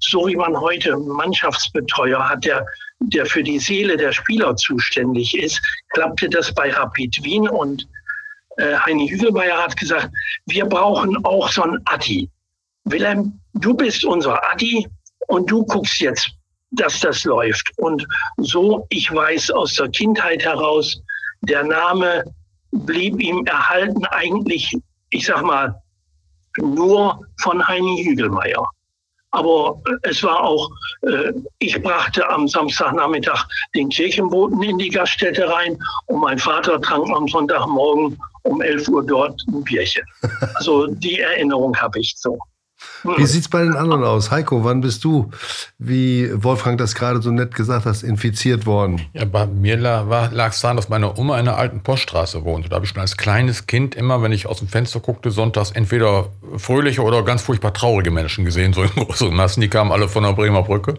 so 0.00 0.26
wie 0.26 0.36
man 0.36 0.58
heute 0.58 0.96
Mannschaftsbetreuer 0.96 2.28
hat, 2.28 2.44
der, 2.44 2.64
der 3.00 3.26
für 3.26 3.42
die 3.42 3.58
Seele 3.58 3.96
der 3.96 4.12
Spieler 4.12 4.54
zuständig 4.56 5.36
ist, 5.36 5.60
klappte 5.90 6.28
das 6.28 6.54
bei 6.54 6.70
Rapid 6.70 7.24
Wien 7.24 7.48
und 7.48 7.86
äh, 8.58 8.74
Heini 8.76 9.08
Hügelmeier 9.08 9.56
hat 9.56 9.76
gesagt, 9.76 10.10
wir 10.46 10.66
brauchen 10.66 11.16
auch 11.24 11.50
so 11.50 11.62
ein 11.62 11.78
Adi. 11.86 12.28
Wilhelm, 12.84 13.40
du 13.54 13.74
bist 13.74 14.04
unser 14.04 14.40
Adi 14.50 14.86
und 15.28 15.50
du 15.50 15.64
guckst 15.64 16.00
jetzt 16.00 16.30
dass 16.72 17.00
das 17.00 17.24
läuft. 17.24 17.70
Und 17.78 18.06
so, 18.38 18.86
ich 18.88 19.12
weiß 19.12 19.50
aus 19.50 19.74
der 19.74 19.88
Kindheit 19.88 20.44
heraus, 20.44 21.00
der 21.42 21.64
Name 21.64 22.24
blieb 22.72 23.20
ihm 23.20 23.44
erhalten 23.46 24.04
eigentlich, 24.06 24.76
ich 25.10 25.26
sag 25.26 25.42
mal, 25.42 25.74
nur 26.58 27.20
von 27.40 27.66
Heini 27.66 28.04
Hügelmeier. 28.04 28.66
Aber 29.34 29.80
es 30.02 30.22
war 30.22 30.42
auch, 30.42 30.70
äh, 31.02 31.32
ich 31.58 31.80
brachte 31.82 32.28
am 32.28 32.46
Samstagnachmittag 32.46 33.46
den 33.74 33.88
Kirchenboten 33.88 34.62
in 34.62 34.76
die 34.76 34.90
Gaststätte 34.90 35.48
rein 35.48 35.78
und 36.06 36.20
mein 36.20 36.38
Vater 36.38 36.80
trank 36.82 37.08
am 37.10 37.26
Sonntagmorgen 37.28 38.18
um 38.42 38.60
11 38.60 38.88
Uhr 38.88 39.06
dort 39.06 39.40
ein 39.48 39.64
Bierchen. 39.64 40.04
Also 40.54 40.86
die 40.86 41.20
Erinnerung 41.20 41.74
habe 41.76 41.98
ich 41.98 42.14
so. 42.16 42.38
Wie 43.16 43.26
sieht 43.26 43.42
es 43.42 43.48
bei 43.48 43.62
den 43.62 43.74
anderen 43.74 44.04
aus? 44.04 44.30
Heiko, 44.30 44.64
wann 44.64 44.80
bist 44.80 45.02
du, 45.04 45.30
wie 45.78 46.30
Wolfgang 46.34 46.78
das 46.78 46.94
gerade 46.94 47.20
so 47.20 47.30
nett 47.30 47.54
gesagt 47.54 47.84
hat, 47.84 48.02
infiziert 48.02 48.64
worden? 48.64 49.00
Ja, 49.12 49.24
bei 49.24 49.46
mir 49.46 49.76
lag 49.76 50.52
es 50.52 50.60
daran, 50.60 50.76
dass 50.76 50.88
meine 50.88 51.18
Oma 51.18 51.38
in 51.40 51.48
einer 51.48 51.58
alten 51.58 51.82
Poststraße 51.82 52.44
wohnte. 52.44 52.68
Da 52.68 52.76
habe 52.76 52.84
ich 52.84 52.92
schon 52.92 53.00
als 53.00 53.16
kleines 53.16 53.66
Kind 53.66 53.94
immer, 53.94 54.22
wenn 54.22 54.30
ich 54.30 54.46
aus 54.46 54.58
dem 54.58 54.68
Fenster 54.68 55.00
guckte, 55.00 55.30
sonntags 55.32 55.72
entweder 55.72 56.28
fröhliche 56.56 57.02
oder 57.02 57.24
ganz 57.24 57.42
furchtbar 57.42 57.72
traurige 57.72 58.12
Menschen 58.12 58.44
gesehen, 58.44 58.72
so 58.72 58.82
in 58.82 58.90
größeren 58.90 59.34
Massen. 59.34 59.60
Die 59.60 59.68
kamen 59.68 59.90
alle 59.90 60.08
von 60.08 60.22
der 60.22 60.32
Bremer 60.32 60.62
Brücke. 60.62 60.94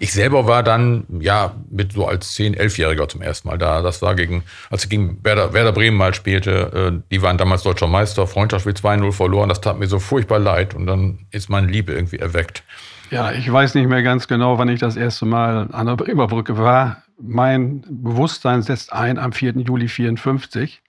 Ich 0.00 0.12
selber 0.12 0.46
war 0.46 0.62
dann, 0.62 1.04
ja, 1.20 1.54
mit 1.70 1.92
so 1.92 2.06
als 2.06 2.36
10-, 2.36 2.56
11-Jähriger 2.56 3.08
zum 3.08 3.22
ersten 3.22 3.48
Mal 3.48 3.58
da. 3.58 3.82
Das 3.82 4.00
war 4.02 4.14
gegen, 4.14 4.44
als 4.70 4.84
ich 4.84 4.90
gegen 4.90 5.22
Werder, 5.24 5.52
Werder 5.52 5.72
Bremen 5.72 5.96
mal 5.96 6.14
spielte. 6.14 6.92
Äh, 6.92 7.02
die 7.10 7.22
waren 7.22 7.38
damals 7.38 7.62
deutscher 7.62 7.88
Meister, 7.88 8.26
Freundschaftsspiel 8.26 8.74
2-0 8.74 9.12
verloren. 9.12 9.48
Das 9.48 9.60
tat 9.60 9.78
mir 9.78 9.88
so 9.88 9.98
furchtbar 9.98 10.38
leid. 10.38 10.74
Und 10.74 10.86
dann 10.86 11.26
ist 11.30 11.48
meine 11.50 11.66
Liebe 11.66 11.92
irgendwie 11.92 12.18
erweckt. 12.18 12.62
Ja, 13.10 13.32
ich 13.32 13.50
weiß 13.50 13.74
nicht 13.74 13.88
mehr 13.88 14.02
ganz 14.02 14.28
genau, 14.28 14.58
wann 14.58 14.68
ich 14.68 14.80
das 14.80 14.96
erste 14.96 15.24
Mal 15.26 15.68
an 15.72 15.86
der 15.86 15.96
Bremer 15.96 16.26
Brücke 16.26 16.58
war. 16.58 17.02
Mein 17.20 17.82
Bewusstsein 17.88 18.62
setzt 18.62 18.92
ein 18.92 19.18
am 19.18 19.32
4. 19.32 19.52
Juli 19.58 19.88
54. 19.88 20.82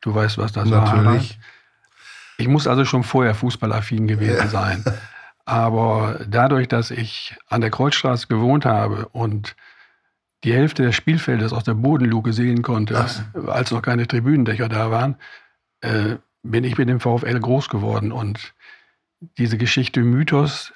Du 0.00 0.14
weißt, 0.14 0.38
was 0.38 0.52
das 0.52 0.68
Natürlich. 0.68 0.92
war. 0.92 1.02
Natürlich. 1.02 1.38
Ich 2.38 2.48
muss 2.48 2.66
also 2.66 2.84
schon 2.84 3.04
vorher 3.04 3.34
fußballaffin 3.34 4.06
gewesen 4.06 4.36
ja. 4.36 4.46
sein. 4.48 4.84
Aber 5.44 6.20
dadurch, 6.28 6.68
dass 6.68 6.90
ich 6.90 7.36
an 7.48 7.60
der 7.60 7.70
Kreuzstraße 7.70 8.28
gewohnt 8.28 8.64
habe 8.64 9.08
und 9.08 9.56
die 10.44 10.52
Hälfte 10.52 10.84
des 10.84 10.94
Spielfeldes 10.94 11.52
aus 11.52 11.64
der 11.64 11.74
Bodenluke 11.74 12.32
sehen 12.32 12.62
konnte, 12.62 12.98
Ach. 12.98 13.48
als 13.48 13.70
noch 13.70 13.82
keine 13.82 14.06
Tribünendächer 14.06 14.68
da 14.68 14.90
waren, 14.90 15.16
äh, 15.80 16.16
bin 16.42 16.64
ich 16.64 16.78
mit 16.78 16.88
dem 16.88 17.00
VfL 17.00 17.38
groß 17.38 17.68
geworden. 17.68 18.12
Und 18.12 18.54
diese 19.38 19.58
Geschichte 19.58 20.00
Mythos 20.00 20.72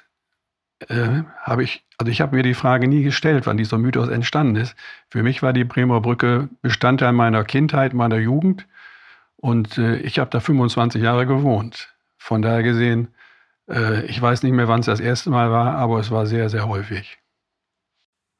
äh, 0.87 1.23
habe 1.41 1.63
ich, 1.63 1.83
also 1.97 2.11
ich 2.11 2.21
habe 2.21 2.35
mir 2.35 2.43
die 2.43 2.53
Frage 2.53 2.87
nie 2.87 3.03
gestellt, 3.03 3.45
wann 3.45 3.57
dieser 3.57 3.77
Mythos 3.77 4.09
entstanden 4.09 4.55
ist. 4.55 4.75
Für 5.09 5.23
mich 5.23 5.41
war 5.41 5.53
die 5.53 5.65
Bremer 5.65 6.01
Brücke 6.01 6.49
Bestandteil 6.61 7.13
meiner 7.13 7.43
Kindheit, 7.43 7.93
meiner 7.93 8.17
Jugend. 8.17 8.67
Und 9.37 9.77
äh, 9.77 9.97
ich 9.97 10.19
habe 10.19 10.29
da 10.29 10.39
25 10.39 11.01
Jahre 11.01 11.25
gewohnt. 11.25 11.93
Von 12.17 12.41
daher 12.41 12.63
gesehen 12.63 13.09
äh, 13.69 14.05
ich 14.05 14.21
weiß 14.21 14.43
nicht 14.43 14.53
mehr, 14.53 14.67
wann 14.67 14.81
es 14.81 14.85
das 14.85 14.99
erste 14.99 15.29
Mal 15.29 15.51
war, 15.51 15.75
aber 15.75 15.99
es 15.99 16.11
war 16.11 16.25
sehr, 16.25 16.49
sehr 16.49 16.67
häufig. 16.67 17.17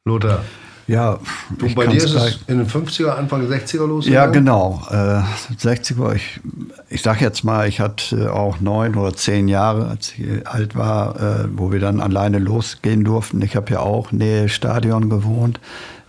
Lothar. 0.05 0.43
Ja, 0.87 1.19
du, 1.57 1.75
bei 1.75 1.85
dir 1.85 1.97
ist 1.97 2.13
es 2.13 2.39
in 2.47 2.59
den 2.59 2.67
50er, 2.67 3.09
Anfang 3.09 3.45
60er 3.45 3.85
los? 3.85 4.07
Ja, 4.07 4.27
genau. 4.27 4.81
Äh, 4.89 5.21
60er, 5.61 6.15
ich, 6.15 6.39
ich 6.87 7.01
sag 7.01 7.19
jetzt 7.19 7.43
mal, 7.43 7.67
ich 7.67 7.81
hatte 7.81 8.33
auch 8.33 8.61
neun 8.61 8.95
oder 8.95 9.13
zehn 9.13 9.49
Jahre, 9.49 9.87
als 9.87 10.13
ich 10.17 10.47
alt 10.47 10.77
war, 10.77 11.19
äh, 11.19 11.47
wo 11.51 11.73
wir 11.73 11.81
dann 11.81 11.99
alleine 11.99 12.39
losgehen 12.39 13.03
durften. 13.03 13.41
Ich 13.41 13.57
habe 13.57 13.73
ja 13.73 13.79
auch 13.79 14.13
Nähe 14.13 14.47
Stadion 14.47 15.09
gewohnt 15.09 15.59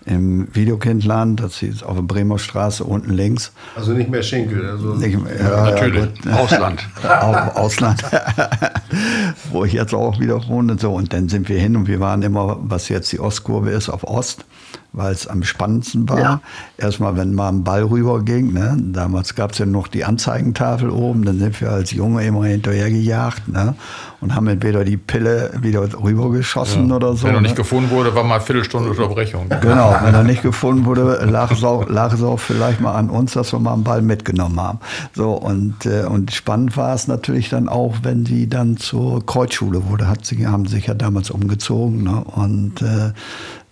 im 0.09 0.49
Videokindland, 0.55 1.41
das 1.41 1.63
ist 1.63 1.83
auf 1.83 1.97
der 1.97 2.03
Bremer 2.03 2.39
Straße 2.39 2.83
unten 2.83 3.13
links. 3.13 3.53
Also 3.77 3.93
nicht 3.93 4.11
mehr 4.11 4.23
Schinkel. 4.23 4.69
Also 4.69 4.95
nicht, 4.95 5.19
ja, 5.39 5.71
natürlich. 5.71 6.09
Ja, 6.25 6.33
Ausland. 6.37 6.89
auch 7.05 7.57
Ausland. 7.57 8.03
Wo 9.53 9.65
ich 9.65 9.75
jetzt 9.75 9.95
auch 9.95 10.19
wieder 10.19 10.47
wohne. 10.49 10.79
So. 10.79 10.93
Und 10.93 11.13
dann 11.13 11.29
sind 11.29 11.49
wir 11.49 11.61
hin 11.61 11.77
und 11.77 11.87
wir 11.87 12.01
waren 12.01 12.23
immer, 12.23 12.59
was 12.61 12.89
jetzt 12.89 13.13
die 13.13 13.21
Ostkurve 13.21 13.71
ist, 13.71 13.89
auf 13.89 14.05
Ost 14.05 14.45
weil 14.93 15.13
es 15.13 15.27
am 15.27 15.43
spannendsten 15.43 16.09
war. 16.09 16.19
Ja. 16.19 16.41
Erstmal, 16.77 17.17
wenn 17.17 17.35
mal 17.35 17.49
ein 17.49 17.63
Ball 17.63 17.83
rüberging. 17.83 18.53
Ne? 18.53 18.77
Damals 18.79 19.35
gab 19.35 19.53
es 19.53 19.59
ja 19.59 19.67
noch 19.67 19.89
die 19.89 20.05
Anzeigentafel 20.05 20.91
oben. 20.91 21.25
Dann 21.25 21.39
sind 21.39 21.61
wir 21.61 21.71
als 21.71 21.93
Junge 21.93 22.25
immer 22.25 22.45
hinterher 22.45 22.91
gejagt 22.91 23.49
ne? 23.49 23.75
und 24.21 24.35
haben 24.35 24.49
entweder 24.49 24.85
die 24.85 24.97
Pille 24.97 25.53
wieder 25.61 25.83
rübergeschossen 26.03 26.89
ja. 26.89 26.97
oder 26.97 27.15
so. 27.15 27.27
Wenn 27.27 27.35
er 27.35 27.41
ne? 27.41 27.49
nicht 27.49 27.57
gefunden 27.57 27.91
wurde, 27.91 28.15
war 28.15 28.25
mal 28.25 28.41
Viertelstunde 28.41 28.91
Unterbrechung. 28.91 29.49
Genau, 29.61 29.95
wenn 30.03 30.15
er 30.15 30.23
nicht 30.25 30.43
gefunden 30.43 30.85
wurde, 30.87 31.25
lag 31.27 31.51
es, 31.51 31.63
auch, 31.63 31.89
lag 31.89 32.13
es 32.13 32.23
auch 32.23 32.39
vielleicht 32.39 32.81
mal 32.81 32.95
an 32.95 33.11
uns, 33.11 33.33
dass 33.33 33.53
wir 33.53 33.59
mal 33.59 33.75
einen 33.75 33.85
Ball 33.85 34.03
mitgenommen 34.03 34.59
haben. 34.61 34.79
So, 35.15 35.33
und, 35.33 35.85
äh, 35.85 36.05
und 36.05 36.33
spannend 36.33 36.77
war 36.77 36.95
es 36.95 37.09
natürlich 37.09 37.51
dann 37.51 37.69
auch, 37.69 37.97
wenn 38.03 38.25
die 38.25 38.49
dann 38.49 38.77
zur 38.77 39.25
Kreuzschule 39.27 39.87
wurde. 39.87 40.09
Hat 40.09 40.25
sie, 40.25 40.47
haben 40.47 40.67
sich 40.67 40.87
ja 40.87 40.95
damals 40.95 41.31
umgezogen. 41.31 42.05
Ne? 42.05 42.23
Und 42.25 42.81
äh, 42.83 43.13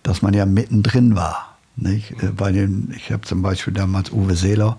dass 0.07 0.21
man 0.21 0.33
ja 0.33 0.45
mittendrin 0.45 1.15
war. 1.15 1.57
Nicht? 1.75 2.11
Äh, 2.23 2.27
bei 2.27 2.51
den, 2.51 2.93
ich 2.95 3.11
habe 3.11 3.23
zum 3.23 3.41
Beispiel 3.41 3.73
damals 3.73 4.11
Uwe 4.11 4.35
Seeler 4.35 4.77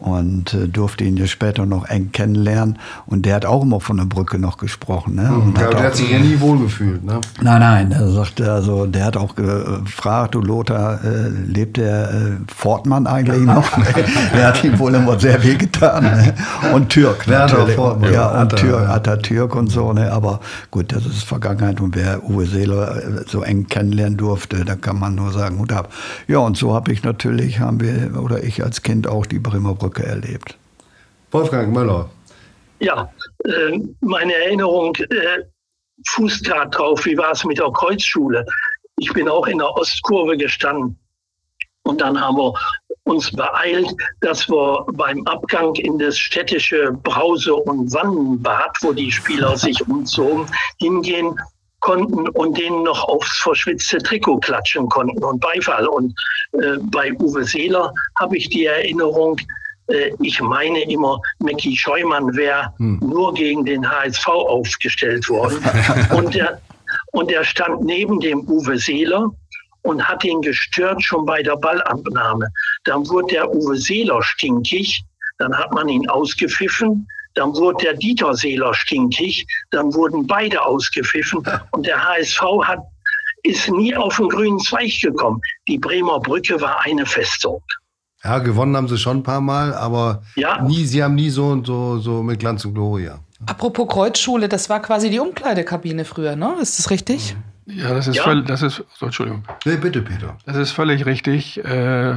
und 0.00 0.54
äh, 0.54 0.66
durfte 0.66 1.04
ihn 1.04 1.16
ja 1.16 1.26
später 1.26 1.66
noch 1.66 1.86
eng 1.88 2.10
kennenlernen. 2.12 2.78
Und 3.06 3.26
der 3.26 3.34
hat 3.34 3.44
auch 3.44 3.62
immer 3.62 3.80
von 3.80 3.98
der 3.98 4.06
Brücke 4.06 4.38
noch 4.38 4.56
gesprochen. 4.56 5.16
Ne? 5.16 5.30
Und 5.32 5.58
ja, 5.58 5.64
hat 5.64 5.74
der 5.74 5.82
hat 5.82 5.96
sich 5.96 6.10
ja 6.10 6.18
nie 6.18 6.40
wohlgefühlt. 6.40 7.04
Ne? 7.04 7.20
Nein, 7.40 7.60
nein, 7.60 7.92
er 7.92 8.10
sagte, 8.10 8.50
also, 8.50 8.86
der 8.86 9.04
hat 9.04 9.16
auch 9.16 9.34
gefragt, 9.34 10.34
du 10.34 10.40
Lothar, 10.40 11.04
äh, 11.04 11.28
lebt 11.28 11.76
der 11.76 12.10
äh, 12.10 12.14
Fortmann 12.54 13.06
eigentlich 13.06 13.42
noch? 13.42 13.68
der 14.34 14.48
hat 14.48 14.64
ihm 14.64 14.78
wohl 14.78 14.94
immer 14.94 15.18
sehr 15.20 15.42
weh 15.42 15.54
getan. 15.54 16.04
Ne? 16.04 16.34
Und 16.72 16.88
Türk 16.88 17.26
natürlich. 17.26 17.76
Fortmann, 17.76 18.12
ja, 18.12 18.40
und 18.40 18.56
Türk, 18.56 18.88
Atatürk 18.88 19.54
und 19.54 19.70
so. 19.70 19.92
Ne? 19.92 20.10
Aber 20.10 20.40
gut, 20.70 20.92
das 20.92 21.04
ist 21.04 21.24
Vergangenheit. 21.24 21.80
Und 21.80 21.94
wer 21.94 22.24
Uwe 22.24 22.46
Seeler 22.46 22.96
äh, 22.96 23.24
so 23.26 23.42
eng 23.42 23.66
kennenlernen 23.66 24.16
durfte, 24.16 24.64
da 24.64 24.76
kann 24.76 24.98
man 24.98 25.14
nur 25.14 25.32
sagen, 25.32 25.58
Hut 25.58 25.72
ab. 25.72 25.92
Ja, 26.26 26.38
und 26.38 26.56
so 26.56 26.74
habe 26.74 26.90
ich 26.90 27.02
natürlich, 27.02 27.60
haben 27.60 27.80
wir, 27.80 28.18
oder 28.18 28.42
ich 28.42 28.64
als 28.64 28.82
Kind 28.82 29.06
auch 29.06 29.26
die 29.26 29.38
Bremer 29.38 29.74
Brücke 29.74 29.89
Brücke 29.90 30.06
erlebt. 30.06 30.56
Wolfgang 31.32 31.72
Möller. 31.72 32.08
Ja, 32.78 33.12
äh, 33.44 33.78
meine 34.00 34.34
Erinnerung 34.34 34.94
äh, 34.96 35.42
fußt 36.08 36.44
gerade 36.44 36.70
drauf, 36.70 37.04
wie 37.04 37.16
war 37.16 37.32
es 37.32 37.44
mit 37.44 37.58
der 37.58 37.70
Kreuzschule. 37.72 38.46
Ich 38.98 39.12
bin 39.12 39.28
auch 39.28 39.46
in 39.46 39.58
der 39.58 39.70
Ostkurve 39.76 40.36
gestanden. 40.36 40.96
Und 41.82 42.00
dann 42.00 42.20
haben 42.20 42.36
wir 42.36 42.54
uns 43.04 43.32
beeilt, 43.32 43.90
dass 44.20 44.48
wir 44.48 44.86
beim 44.92 45.26
Abgang 45.26 45.74
in 45.74 45.98
das 45.98 46.16
städtische 46.16 46.92
Brause- 47.02 47.56
und 47.56 47.92
Wannenbad, 47.92 48.76
wo 48.82 48.92
die 48.92 49.10
Spieler 49.10 49.56
sich 49.56 49.80
umzogen, 49.88 50.46
hingehen 50.78 51.34
konnten 51.80 52.28
und 52.28 52.58
denen 52.58 52.82
noch 52.84 53.02
aufs 53.08 53.38
verschwitzte 53.38 53.98
Trikot 53.98 54.38
klatschen 54.38 54.88
konnten 54.88 55.24
und 55.24 55.40
Beifall. 55.40 55.86
Und 55.86 56.14
äh, 56.52 56.76
bei 56.78 57.12
Uwe 57.14 57.44
Seeler 57.44 57.92
habe 58.20 58.36
ich 58.36 58.48
die 58.50 58.66
Erinnerung, 58.66 59.38
äh, 59.38 59.44
ich 60.20 60.40
meine 60.40 60.82
immer, 60.90 61.20
Mackie 61.38 61.76
Scheumann 61.76 62.34
wäre 62.36 62.72
hm. 62.78 62.98
nur 63.02 63.34
gegen 63.34 63.64
den 63.64 63.88
HSV 63.88 64.28
aufgestellt 64.28 65.28
worden. 65.28 65.58
und, 66.16 66.34
der, 66.34 66.60
und 67.12 67.30
er 67.30 67.44
stand 67.44 67.82
neben 67.82 68.20
dem 68.20 68.48
Uwe 68.48 68.78
Seeler 68.78 69.30
und 69.82 70.02
hat 70.06 70.24
ihn 70.24 70.42
gestört 70.42 71.02
schon 71.02 71.24
bei 71.24 71.42
der 71.42 71.56
Ballabnahme. 71.56 72.48
Dann 72.84 73.08
wurde 73.08 73.34
der 73.34 73.54
Uwe 73.54 73.76
Seeler 73.76 74.22
stinkig, 74.22 75.04
dann 75.38 75.56
hat 75.56 75.72
man 75.72 75.88
ihn 75.88 76.08
ausgepfiffen. 76.08 77.08
Dann 77.34 77.54
wurde 77.54 77.84
der 77.84 77.94
Dieter 77.94 78.34
Seeler 78.34 78.74
stinkig, 78.74 79.46
dann 79.70 79.94
wurden 79.94 80.26
beide 80.26 80.64
ausgepfiffen 80.64 81.46
und 81.70 81.86
der 81.86 82.02
HSV 82.04 82.42
hat, 82.64 82.80
ist 83.42 83.70
nie 83.70 83.94
auf 83.94 84.16
den 84.16 84.28
grünen 84.28 84.58
Zweig 84.58 85.00
gekommen. 85.00 85.40
Die 85.68 85.78
Bremer 85.78 86.20
Brücke 86.20 86.60
war 86.60 86.80
eine 86.84 87.06
Festung. 87.06 87.62
Ja, 88.22 88.38
gewonnen 88.38 88.76
haben 88.76 88.88
sie 88.88 88.98
schon 88.98 89.18
ein 89.18 89.22
paar 89.22 89.40
Mal, 89.40 89.74
aber 89.74 90.22
ja. 90.36 90.62
nie, 90.62 90.84
sie 90.84 91.02
haben 91.02 91.14
nie 91.14 91.30
so, 91.30 91.62
so, 91.64 91.98
so 91.98 92.22
mit 92.22 92.38
Glanz 92.38 92.64
und 92.64 92.74
Gloria. 92.74 93.18
Apropos 93.46 93.88
Kreuzschule, 93.88 94.48
das 94.48 94.68
war 94.68 94.80
quasi 94.80 95.08
die 95.08 95.18
Umkleidekabine 95.18 96.04
früher, 96.04 96.36
ne? 96.36 96.56
Ist 96.60 96.78
das 96.78 96.90
richtig? 96.90 97.34
Ja, 97.64 97.94
das 97.94 98.08
ist 98.08 98.16
ja. 98.16 98.24
völlig, 98.24 98.46
das 98.46 98.62
ist, 98.62 98.84
so, 98.94 99.06
Entschuldigung. 99.06 99.44
Nee, 99.64 99.76
bitte, 99.76 100.02
Peter. 100.02 100.36
Das 100.44 100.56
ist 100.56 100.72
völlig 100.72 101.06
richtig. 101.06 101.64
Äh, 101.64 102.14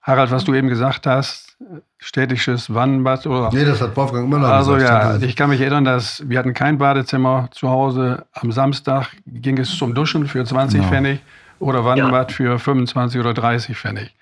Harald, 0.00 0.30
was 0.30 0.44
du 0.44 0.54
eben 0.54 0.68
gesagt 0.68 1.06
hast, 1.06 1.56
städtisches 1.98 2.72
Wannenbad 2.72 3.26
oder. 3.26 3.50
Nee, 3.52 3.64
das 3.64 3.80
hat 3.80 3.96
Wolfgang 3.96 4.28
Müller 4.28 4.48
also, 4.48 4.74
gesagt. 4.74 5.04
Also 5.04 5.20
ja, 5.20 5.28
ich 5.28 5.36
kann 5.36 5.50
mich 5.50 5.60
erinnern, 5.60 5.84
dass 5.84 6.22
wir 6.28 6.38
hatten 6.38 6.54
kein 6.54 6.78
Badezimmer 6.78 7.48
zu 7.50 7.68
Hause. 7.68 8.24
Am 8.32 8.52
Samstag 8.52 9.08
ging 9.26 9.58
es 9.58 9.76
zum 9.76 9.94
Duschen 9.94 10.26
für 10.26 10.44
20 10.44 10.80
genau. 10.80 10.90
Pfennig 10.90 11.20
oder 11.58 11.84
Wannenbad 11.84 12.30
ja. 12.30 12.36
für 12.36 12.58
25 12.58 13.20
oder 13.20 13.34
30 13.34 13.76
Pfennig. 13.76 14.14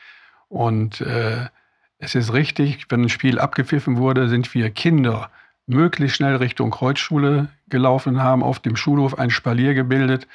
Und 0.54 1.00
äh, 1.00 1.48
es 1.98 2.14
ist 2.14 2.32
richtig, 2.32 2.86
wenn 2.88 3.02
ein 3.02 3.08
Spiel 3.08 3.40
abgepfiffen 3.40 3.96
wurde, 3.96 4.28
sind 4.28 4.54
wir 4.54 4.70
Kinder 4.70 5.28
möglichst 5.66 6.18
schnell 6.18 6.36
Richtung 6.36 6.70
Kreuzschule 6.70 7.48
gelaufen, 7.68 8.22
haben 8.22 8.44
auf 8.44 8.60
dem 8.60 8.76
Schulhof 8.76 9.18
ein 9.18 9.30
Spalier 9.30 9.74
gebildet, 9.74 10.28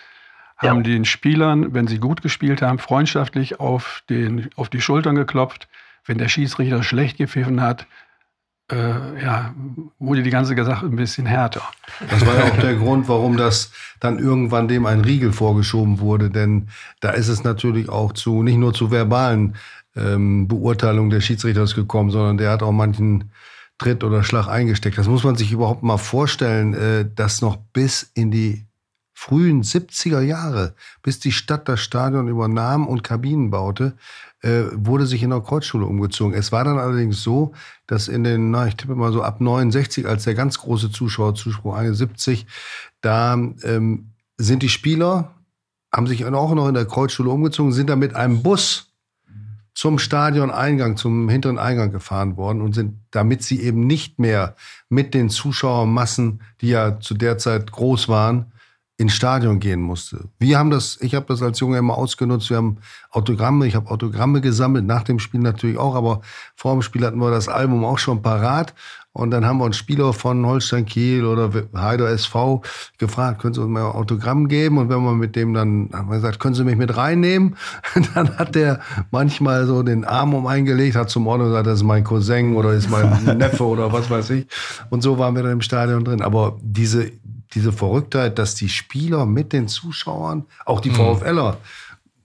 haben 0.57 0.79
ja. 0.79 0.91
den 0.91 1.05
Spielern, 1.05 1.73
wenn 1.73 1.87
sie 1.87 1.99
gut 1.99 2.21
gespielt 2.21 2.61
haben, 2.61 2.79
freundschaftlich 2.79 3.61
auf, 3.61 4.03
den, 4.09 4.49
auf 4.57 4.67
die 4.67 4.81
Schultern 4.81 5.15
geklopft. 5.15 5.69
Wenn 6.03 6.17
der 6.17 6.27
Schiedsrichter 6.27 6.83
schlecht 6.83 7.17
gepfiffen 7.17 7.61
hat, 7.61 7.87
äh, 8.71 9.23
ja, 9.23 9.53
wurde 9.97 10.23
die 10.23 10.29
ganze 10.29 10.55
Sache 10.63 10.85
ein 10.85 10.95
bisschen 10.95 11.25
härter. 11.25 11.63
Das 12.09 12.25
war 12.25 12.35
ja 12.35 12.43
auch 12.45 12.57
der 12.57 12.75
Grund, 12.75 13.07
warum 13.07 13.37
das 13.37 13.71
dann 13.99 14.19
irgendwann 14.19 14.67
dem 14.67 14.85
ein 14.85 15.01
Riegel 15.01 15.33
vorgeschoben 15.33 15.99
wurde. 15.99 16.29
Denn 16.29 16.67
da 16.99 17.11
ist 17.11 17.27
es 17.27 17.43
natürlich 17.43 17.89
auch 17.89 18.13
zu, 18.13 18.43
nicht 18.43 18.57
nur 18.57 18.73
zu 18.73 18.91
verbalen 18.91 19.55
ähm, 19.95 20.47
Beurteilungen 20.47 21.09
des 21.09 21.25
Schiedsrichters 21.25 21.75
gekommen, 21.75 22.11
sondern 22.11 22.37
der 22.37 22.51
hat 22.51 22.63
auch 22.63 22.71
manchen 22.71 23.31
Tritt 23.77 24.03
oder 24.03 24.23
Schlag 24.23 24.47
eingesteckt. 24.47 24.97
Das 24.97 25.07
muss 25.07 25.23
man 25.23 25.35
sich 25.35 25.51
überhaupt 25.51 25.83
mal 25.83 25.97
vorstellen, 25.97 26.73
äh, 26.73 27.05
dass 27.15 27.41
noch 27.41 27.55
bis 27.55 28.11
in 28.13 28.29
die 28.29 28.65
frühen 29.19 29.63
70er 29.63 30.21
Jahre, 30.21 30.75
bis 31.03 31.19
die 31.19 31.33
Stadt 31.33 31.67
das 31.67 31.81
Stadion 31.81 32.29
übernahm 32.29 32.87
und 32.87 33.03
Kabinen 33.03 33.49
baute, 33.49 33.97
äh, 34.41 34.63
wurde 34.71 35.05
sich 35.05 35.23
in 35.23 35.31
der 35.31 35.41
Kreuzschule 35.41 35.85
umgezogen. 35.85 36.33
Es 36.33 36.53
war 36.53 36.63
dann 36.63 36.79
allerdings 36.79 37.21
so, 37.21 37.51
dass 37.85 38.07
in 38.07 38.23
den, 38.23 38.49
na, 38.49 38.67
ich 38.67 38.77
tippe 38.77 38.95
mal 38.95 39.11
so 39.11 39.21
ab 39.21 39.41
69, 39.41 40.07
als 40.07 40.23
der 40.23 40.35
ganz 40.35 40.59
große 40.59 40.89
Zuschauerzuspruch 40.89 41.75
71, 41.75 42.47
da 43.01 43.33
ähm, 43.33 44.11
sind 44.37 44.63
die 44.63 44.69
Spieler, 44.69 45.35
haben 45.93 46.07
sich 46.07 46.25
auch 46.25 46.53
noch 46.55 46.69
in 46.69 46.73
der 46.73 46.85
Kreuzschule 46.85 47.29
umgezogen, 47.29 47.73
sind 47.73 47.89
da 47.89 47.97
mit 47.97 48.15
einem 48.15 48.41
Bus 48.41 48.93
zum 49.73 49.99
Stadioneingang, 49.99 50.95
zum 50.95 51.27
hinteren 51.27 51.59
Eingang 51.59 51.91
gefahren 51.91 52.37
worden 52.37 52.61
und 52.61 52.73
sind, 52.73 52.95
damit 53.11 53.43
sie 53.43 53.59
eben 53.59 53.85
nicht 53.85 54.17
mehr 54.17 54.55
mit 54.87 55.13
den 55.13 55.29
Zuschauermassen, 55.29 56.41
die 56.61 56.69
ja 56.69 57.01
zu 57.01 57.15
der 57.15 57.37
Zeit 57.37 57.73
groß 57.73 58.07
waren, 58.07 58.53
ins 58.99 59.13
Stadion 59.13 59.61
gehen 59.61 59.81
musste. 59.81 60.25
Wir 60.39 60.59
haben 60.59 60.71
das, 60.71 60.97
ich 60.99 61.15
habe 61.15 61.25
das 61.29 61.41
als 61.41 61.57
Junge 61.61 61.77
immer 61.77 61.97
ausgenutzt. 61.97 62.49
Wir 62.49 62.57
haben 62.57 62.79
Autogramme, 63.11 63.65
ich 63.65 63.73
habe 63.73 63.89
Autogramme 63.89 64.41
gesammelt, 64.41 64.85
nach 64.85 65.03
dem 65.03 65.19
Spiel 65.19 65.39
natürlich 65.39 65.77
auch, 65.77 65.95
aber 65.95 66.19
vor 66.57 66.73
dem 66.73 66.81
Spiel 66.81 67.05
hatten 67.05 67.17
wir 67.17 67.31
das 67.31 67.47
Album 67.47 67.85
auch 67.85 67.97
schon 67.97 68.21
parat. 68.21 68.73
Und 69.13 69.31
dann 69.31 69.45
haben 69.45 69.57
wir 69.57 69.63
einen 69.63 69.73
Spieler 69.73 70.11
von 70.11 70.45
Holstein 70.45 70.85
Kiel 70.85 71.25
oder 71.25 71.49
Heider 71.73 72.09
SV 72.09 72.61
gefragt, 72.97 73.41
können 73.41 73.53
Sie 73.53 73.61
uns 73.61 73.71
mal 73.71 73.85
ein 73.85 73.95
Autogramm 73.95 74.49
geben? 74.49 74.77
Und 74.77 74.89
wenn 74.89 75.01
wir 75.01 75.13
mit 75.13 75.35
dem 75.37 75.53
dann, 75.53 75.89
haben 75.93 76.09
wir 76.09 76.17
gesagt, 76.17 76.39
können 76.41 76.53
Sie 76.53 76.65
mich 76.65 76.75
mit 76.75 76.95
reinnehmen? 76.95 77.55
dann 78.13 78.37
hat 78.37 78.53
der 78.53 78.81
manchmal 79.11 79.65
so 79.65 79.81
den 79.81 80.03
Arm 80.03 80.33
um 80.33 80.45
eingelegt, 80.45 80.97
hat 80.97 81.09
zum 81.09 81.25
Ort 81.25 81.39
gesagt, 81.39 81.67
das 81.67 81.79
ist 81.79 81.85
mein 81.85 82.03
Cousin 82.03 82.55
oder 82.55 82.73
ist 82.73 82.89
mein 82.89 83.23
Neffe 83.37 83.63
oder 83.63 83.93
was 83.93 84.09
weiß 84.09 84.29
ich. 84.31 84.47
Und 84.89 85.01
so 85.01 85.17
waren 85.17 85.35
wir 85.35 85.43
dann 85.43 85.53
im 85.53 85.61
Stadion 85.61 86.03
drin. 86.03 86.21
Aber 86.21 86.57
diese, 86.61 87.11
diese 87.53 87.71
Verrücktheit, 87.71 88.37
dass 88.37 88.55
die 88.55 88.69
Spieler 88.69 89.25
mit 89.25 89.53
den 89.53 89.67
Zuschauern, 89.67 90.45
auch 90.65 90.79
die 90.79 90.91
mhm. 90.91 90.95
VfLer, 90.95 91.57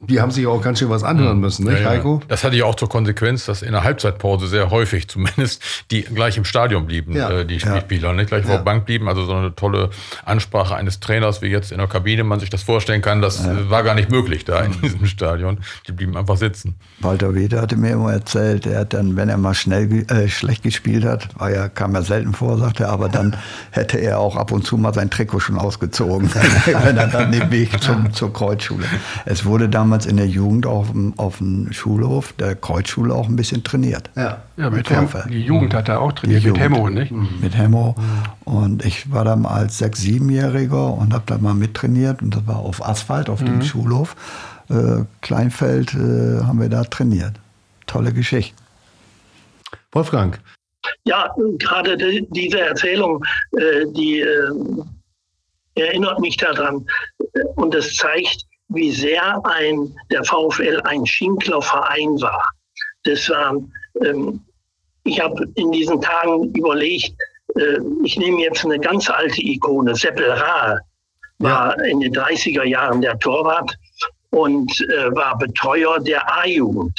die 0.01 0.21
haben 0.21 0.31
sich 0.31 0.47
auch 0.47 0.61
ganz 0.61 0.79
schön 0.79 0.91
was 0.91 1.03
anhören 1.03 1.41
müssen, 1.41 1.65
nicht, 1.65 1.79
ja, 1.79 1.85
ja. 1.85 1.91
Heiko? 1.91 2.21
Das 2.29 2.45
hatte 2.45 2.57
ja 2.57 2.65
auch 2.65 2.75
zur 2.75 2.89
Konsequenz, 2.89 3.47
dass 3.47 3.63
in 3.63 3.73
der 3.73 3.85
Halbzeitpause 3.85 4.47
sehr 4.47 4.71
häufig 4.71 5.09
zumindest 5.15 5.63
die 5.91 6.03
gleich 6.03 6.37
im 6.37 6.45
Stadion 6.45 6.87
blieben, 6.87 7.15
ja. 7.17 7.31
äh, 7.31 7.47
die 7.47 7.61
Spieler, 7.61 8.13
nicht 8.13 8.29
gleich 8.29 8.45
auf 8.45 8.51
der 8.51 8.59
Bank 8.59 8.87
blieben. 8.87 9.09
Also 9.09 9.25
so 9.25 9.35
eine 9.35 9.55
tolle 9.55 9.91
Ansprache 10.25 10.75
eines 10.77 11.01
Trainers, 11.01 11.43
wie 11.43 11.47
jetzt 11.47 11.73
in 11.73 11.79
der 11.79 11.87
Kabine 11.87 12.25
man 12.25 12.41
sich 12.41 12.51
das 12.51 12.63
vorstellen 12.63 13.03
kann, 13.03 13.23
das 13.23 13.45
äh, 13.45 13.71
war 13.71 13.83
gar 13.83 13.95
nicht 13.95 14.11
möglich 14.11 14.45
da 14.45 14.61
in 14.61 14.73
mhm. 14.73 14.81
diesem 14.83 15.07
Stadion. 15.07 15.59
Die 15.87 15.93
blieben 15.93 16.17
einfach 16.17 16.37
sitzen. 16.37 16.75
Walter 17.01 17.35
Weder 17.35 17.63
hatte 17.63 17.77
mir 17.77 17.93
immer 17.93 18.13
erzählt, 18.13 18.67
er 18.67 18.81
hat 18.81 18.95
dann, 18.95 19.17
wenn 19.17 19.29
er 19.29 19.39
mal 19.39 19.55
schnell 19.55 20.05
äh, 20.11 20.29
schlecht 20.29 20.63
gespielt 20.63 21.05
hat, 21.05 21.29
war 21.39 21.51
ja, 21.51 21.69
kam 21.69 21.95
er 21.95 22.03
selten 22.03 22.35
vor, 22.35 22.59
sagte 22.59 22.85
er, 22.85 22.91
aber 22.91 23.09
dann 23.09 23.37
hätte 23.71 23.99
er 23.99 24.19
auch 24.19 24.37
ab 24.37 24.53
und 24.53 24.67
zu 24.67 24.77
mal 24.77 24.93
sein 24.93 25.11
Trikot 25.11 25.41
schon 25.41 25.59
ausgezogen, 25.59 26.31
wenn 26.83 26.97
er 26.97 27.09
dann 27.09 27.33
den 27.33 27.51
Weg 27.51 27.83
zum, 27.83 28.13
zur 28.13 28.33
Kreuzschule. 28.33 28.85
Es 29.25 29.45
wurde 29.45 29.69
damals 29.69 29.84
damals 29.85 30.07
in 30.07 30.17
der 30.17 30.27
Jugend 30.27 30.65
auf 30.65 30.93
dem, 30.93 31.13
auf 31.19 31.39
dem 31.39 31.71
Schulhof 31.71 32.33
der 32.33 32.55
Kreuzschule 32.55 33.15
auch 33.15 33.29
ein 33.29 33.37
bisschen 33.37 33.63
trainiert. 33.65 34.09
Ja, 34.17 34.43
ja 34.57 34.71
mit, 34.71 34.89
mit 34.89 34.91
Hem 34.91 35.09
Die 35.29 35.43
Jugend 35.43 35.75
hat 35.75 35.91
er 35.91 36.01
auch 36.01 36.13
trainiert, 36.13 36.43
mit 36.43 36.59
Hemmo, 36.59 36.89
nicht? 36.89 37.13
Mhm. 37.13 37.29
Mit 37.43 37.55
Hemmo. 37.55 37.95
Mhm. 37.99 38.51
Und 38.51 38.85
ich 38.87 39.13
war 39.13 39.27
dann 39.27 39.45
als 39.45 39.77
Sechs-, 39.77 40.01
Siebenjähriger 40.01 40.95
und 40.95 41.13
habe 41.13 41.25
da 41.27 41.37
mal 41.37 41.53
mittrainiert. 41.53 42.23
Und 42.23 42.35
das 42.35 42.47
war 42.47 42.61
auf 42.61 42.83
Asphalt, 42.83 43.29
auf 43.29 43.43
mhm. 43.43 43.47
dem 43.47 43.63
Schulhof. 43.63 44.17
Äh, 44.71 45.05
Kleinfeld 45.21 45.93
äh, 45.93 46.43
haben 46.45 46.59
wir 46.63 46.71
da 46.71 46.85
trainiert. 46.85 47.35
Tolle 47.87 48.15
Geschichte. 48.15 48.57
Wolfgang. 49.93 50.41
Ja, 51.05 51.31
gerade 51.59 51.99
die, 51.99 52.27
diese 52.31 52.61
Erzählung, 52.61 53.23
äh, 53.53 53.85
die 53.95 54.21
äh, 54.21 54.51
erinnert 55.75 56.21
mich 56.21 56.39
daran. 56.39 56.87
Und 57.57 57.75
das 57.75 57.95
zeigt, 57.95 58.47
wie 58.69 58.91
sehr 58.91 59.41
ein, 59.45 59.95
der 60.11 60.25
VfL 60.25 60.81
ein 60.85 61.05
Schinklerverein 61.07 62.21
war. 62.21 62.45
Das 63.05 63.29
war, 63.29 63.57
ähm, 64.05 64.41
ich 65.05 65.21
habe 65.21 65.47
in 65.57 65.71
diesen 65.73 66.01
Tagen 66.01 66.53
überlegt, 66.55 67.15
äh, 67.57 67.79
ich 68.05 68.19
nehme 68.19 68.41
jetzt 68.41 68.65
eine 68.65 68.79
ganz 68.79 69.09
alte 69.11 69.43
Ikone, 69.43 69.95
Seppel 69.95 70.31
Rahe, 70.31 70.81
war 71.39 71.79
ja. 71.79 71.85
in 71.85 72.01
den 72.01 72.15
30er 72.15 72.65
Jahren 72.65 73.03
der 73.03 73.19
Torwart 73.19 73.77
und 74.31 74.71
äh, 74.91 75.15
war 75.15 75.39
Betreuer 75.39 76.01
der 76.01 76.27
A-Jugend 76.39 76.99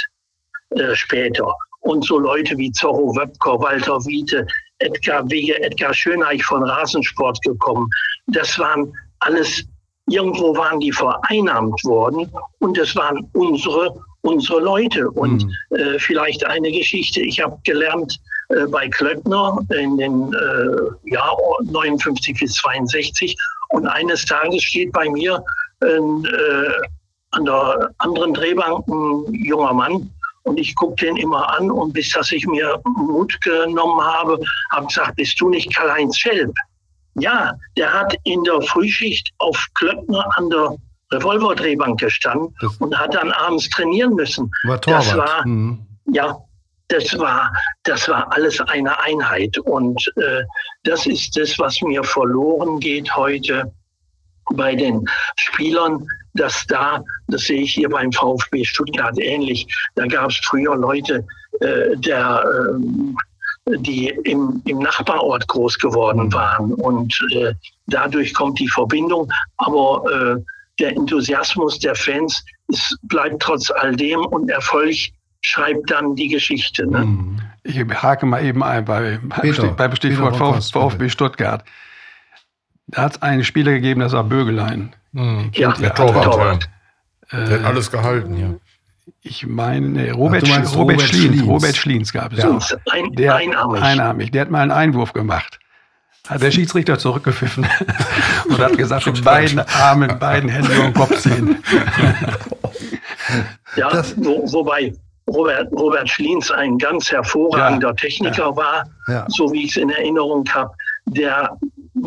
äh, 0.71 0.95
später. 0.95 1.54
Und 1.82 2.06
so 2.06 2.17
Leute 2.17 2.58
wie 2.58 2.71
Zorro 2.71 3.15
Wöpker, 3.15 3.60
Walter 3.60 4.04
Wiete, 4.06 4.47
Edgar 4.80 5.30
Wege, 5.30 5.62
Edgar 5.62 5.93
Schöneich 5.93 6.43
von 6.43 6.63
Rasensport 6.63 7.41
gekommen. 7.43 7.89
Das 8.28 8.58
waren 8.58 8.91
alles 9.19 9.63
Irgendwo 10.08 10.56
waren 10.56 10.80
die 10.80 10.91
vereinnahmt 10.91 11.84
worden 11.84 12.32
und 12.60 12.78
es 12.78 12.96
waren 12.96 13.28
unsere, 13.34 13.96
unsere 14.22 14.60
Leute. 14.60 15.10
Und 15.10 15.46
mhm. 15.46 15.78
äh, 15.78 16.00
vielleicht 16.00 16.46
eine 16.46 16.72
Geschichte. 16.72 17.22
Ich 17.22 17.41
habe 17.41 17.58
gelernt 17.63 18.20
äh, 18.50 18.68
bei 18.68 18.88
Klöckner 18.88 19.58
in 19.76 19.98
den 19.98 20.34
äh, 20.34 21.10
Jahr 21.12 21.36
59 21.63 22.39
bis 22.39 22.54
62 22.56 23.36
und 23.70 23.88
eines 23.88 24.26
Tages 24.26 24.63
steht 24.63 24.91
bei 24.91 25.10
mir 25.10 25.44
äh, 25.82 25.98
an 27.32 27.46
der 27.46 27.91
anderen 27.98 28.34
Drehbank 28.34 28.88
ein 28.88 29.34
junger 29.34 29.74
Mann 29.74 30.10
und 30.44 30.60
ich 30.60 30.76
gucke 30.76 31.04
den 31.04 31.18
immer 31.18 31.50
an 31.58 31.72
und 31.72 31.94
bis 31.94 32.12
dass 32.12 32.32
ich 32.32 32.46
mir 32.46 32.80
Mut 32.86 33.39
genommen 33.41 34.02
habe, 34.02 34.39
habe 34.72 34.88
gesagt, 34.88 35.15
bist 35.15 35.39
du 35.41 35.50
nicht 35.50 35.76
Karl-Heinz 35.76 36.18
Schelp? 36.18 36.56
Ja, 37.15 37.54
der 37.78 37.93
hat 37.93 38.15
in 38.23 38.43
der 38.43 38.62
Frühschicht 38.62 39.32
auf 39.39 39.58
Klöckner 39.73 40.28
an 40.38 40.49
der 40.49 40.78
Revolverdrehbank 41.12 41.99
gestanden 41.99 42.54
das 42.62 42.75
und 42.78 42.97
hat 42.97 43.13
dann 43.13 43.32
abends 43.32 43.69
trainieren 43.69 44.15
müssen. 44.15 44.51
War 44.63 44.82
Torwart. 44.82 45.08
Das 45.08 45.17
war, 45.17 45.47
mhm. 45.47 45.86
ja, 46.12 46.38
das 46.89 47.17
war, 47.17 47.54
das 47.84 48.08
war 48.10 48.32
alles 48.34 48.60
eine 48.62 48.99
Einheit. 48.99 49.58
Und 49.60 50.12
äh, 50.17 50.43
das 50.84 51.06
ist 51.06 51.38
das, 51.38 51.58
was 51.58 51.82
mir 51.82 52.04
verloren 52.04 52.80
geht 52.80 53.15
heute 53.15 53.71
bei 54.54 54.75
den 54.75 55.06
Spielern, 55.38 56.06
dass 56.34 56.65
da, 56.67 57.04
das 57.28 57.41
sehe 57.43 57.62
ich 57.62 57.73
hier 57.73 57.89
beim 57.89 58.12
VfB 58.12 58.63
Stuttgart 58.63 59.17
ähnlich, 59.17 59.65
da 59.95 60.06
gab 60.06 60.30
es 60.30 60.38
früher 60.43 60.75
Leute, 60.75 61.25
äh, 61.62 61.95
der 61.95 62.43
äh, 62.43 63.15
die 63.67 64.10
im, 64.25 64.62
im 64.65 64.80
Nachbarort 64.80 65.47
groß 65.47 65.80
geworden 65.80 66.32
waren. 66.34 66.73
Und 66.73 67.17
äh, 67.34 67.54
dadurch 67.88 68.34
kommt 68.34 68.60
die 68.60 68.69
Verbindung. 68.69 69.32
Aber 69.58 70.04
äh, 70.12 70.43
der 70.80 70.91
Enthusiasmus 70.91 71.80
der 71.80 71.95
Fans 71.95 72.43
ist, 72.67 72.97
bleibt 73.04 73.41
trotz 73.41 73.71
all 73.71 73.95
dem 73.95 74.19
und 74.19 74.49
Erfolg 74.49 74.95
schreibt 75.41 75.91
dann 75.91 76.15
die 76.15 76.28
Geschichte. 76.28 76.88
Ne? 76.88 77.06
Mhm. 77.06 77.41
Ich 77.63 77.80
hake 77.80 78.25
mal 78.25 78.43
eben 78.43 78.63
ein 78.63 78.86
bei, 78.86 79.19
Peter, 79.41 79.67
beim 79.69 79.95
Stichwort 79.95 80.38
VfB 80.38 81.10
Stuttgart. 81.10 81.63
Da 82.88 83.04
hat 83.04 83.15
es 83.15 83.21
einen 83.23 83.43
Spieler 83.43 83.71
gegeben, 83.73 84.01
das 84.01 84.13
war 84.13 84.23
Bögelein. 84.23 84.95
Mhm. 85.12 85.49
Ja, 85.54 85.73
der 85.73 85.93
Torwart. 85.93 86.69
Der 87.32 87.60
hat 87.60 87.65
alles 87.65 87.89
gehalten, 87.89 88.38
ja 88.38 88.56
ich 89.22 89.46
meine, 89.46 90.13
Robert, 90.13 90.44
Ach, 90.46 90.76
Robert, 90.76 90.76
Robert, 90.76 91.02
Schliens, 91.02 91.46
Robert 91.46 91.76
Schliens 91.76 92.13
gab 92.13 92.34
es 92.34 92.39
ja. 92.39 92.50
auch. 92.50 92.70
Ein, 92.91 93.12
der, 93.13 93.36
einarmig. 93.36 93.82
einarmig. 93.82 94.32
Der 94.32 94.41
hat 94.41 94.52
mal 94.52 94.62
einen 94.62 94.72
Einwurf 94.72 95.13
gemacht. 95.13 95.60
Hat 96.28 96.41
der 96.41 96.52
Schiedsrichter 96.52 96.98
zurückgepfiffen 96.98 97.68
und 98.50 98.58
hat 98.58 98.78
gesagt, 98.78 99.06
mit 99.06 99.24
beiden 99.24 99.60
Armen, 99.60 100.18
beiden 100.18 100.50
Händen 100.50 100.72
über 100.72 100.84
den 100.84 100.94
Kopf 100.94 101.20
ziehen. 101.20 101.63
ja, 103.76 104.04
wo, 104.18 104.52
wobei 104.52 104.94
Robert, 105.30 105.72
Robert 105.72 106.10
Schliens 106.10 106.50
ein 106.50 106.78
ganz 106.78 107.12
hervorragender 107.12 107.89
ja, 107.89 107.94
Techniker 107.94 108.50
ja, 108.50 108.56
war, 108.56 108.84
ja. 109.08 109.26
so 109.30 109.52
wie 109.52 109.65
ich 109.65 109.72
es 109.72 109.78
in 109.78 109.89
Erinnerung 109.89 110.46
habe, 110.52 110.74
der 111.06 111.56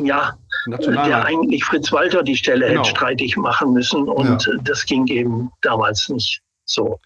ja, 0.03 0.35
der 0.67 1.25
eigentlich 1.25 1.65
Fritz 1.65 1.93
Walter 1.93 2.23
die 2.23 2.37
Stelle 2.37 2.69
genau. 2.69 2.81
hätte 2.81 2.91
streitig 2.91 3.37
machen 3.37 3.73
müssen 3.73 4.09
und 4.09 4.51
das 4.65 4.85
ging 4.85 5.07
eben 5.07 5.51
damals 5.63 6.09
nicht 6.09 6.41
so. 6.71 7.01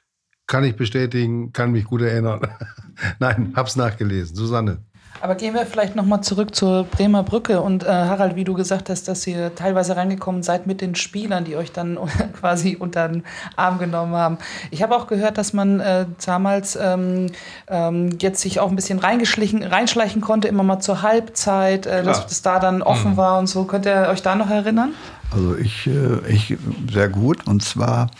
Kann 0.47 0.65
ich 0.65 0.77
bestätigen, 0.77 1.53
kann 1.53 1.73
mich 1.73 1.85
gut 1.85 2.03
erinnern. 2.03 2.41
Nein, 3.19 3.53
hab's 3.57 3.77
nachgelesen. 3.77 4.37
Susanne. 4.37 4.83
Aber 5.21 5.37
gehen 5.37 5.55
wir 5.55 5.67
vielleicht 5.67 5.95
nochmal 5.95 6.23
zurück 6.23 6.55
zur 6.55 6.85
Bremer 6.85 7.23
Brücke 7.23 7.61
und 7.61 7.85
äh, 7.85 7.87
Harald, 7.87 8.35
wie 8.35 8.43
du 8.43 8.55
gesagt 8.55 8.91
hast, 8.91 9.07
dass 9.07 9.25
ihr 9.27 9.55
teilweise 9.55 9.97
reingekommen 9.97 10.43
seid 10.43 10.67
mit 10.67 10.81
den 10.81 10.97
Spielern, 10.97 11.45
die 11.45 11.55
euch 11.55 11.71
dann 11.71 11.97
quasi 12.41 12.77
unter 12.79 13.09
den 13.09 13.23
Arm 13.55 13.79
genommen 13.79 14.15
haben. 14.15 14.39
Ich 14.71 14.83
habe 14.83 14.97
auch 14.97 15.07
gehört, 15.07 15.39
dass 15.39 15.53
man 15.53 15.79
äh, 15.79 16.07
damals 16.25 16.77
ähm, 16.77 17.27
ähm, 17.69 18.19
jetzt 18.21 18.41
sich 18.41 18.59
auch 18.59 18.71
ein 18.71 18.77
bisschen 18.77 18.99
reingeschlichen, 18.99 19.63
reinschleichen 19.63 20.23
konnte, 20.23 20.49
immer 20.49 20.65
mal 20.65 20.81
zur 20.81 21.03
Halbzeit, 21.03 21.87
äh, 21.87 22.03
dass 22.03 22.27
das 22.27 22.43
da 22.43 22.59
dann 22.59 22.83
offen 22.83 23.13
mhm. 23.13 23.17
war 23.17 23.39
und 23.39 23.47
so. 23.47 23.65
Könnt 23.65 23.87
ihr 23.87 24.09
euch 24.11 24.23
da 24.23 24.35
noch 24.35 24.51
erinnern? 24.51 24.93
Also 25.31 25.57
ich, 25.57 25.87
äh, 25.87 26.19
ich 26.29 26.57
sehr 26.91 27.09
gut. 27.09 27.47
Und 27.47 27.63
zwar 27.63 28.11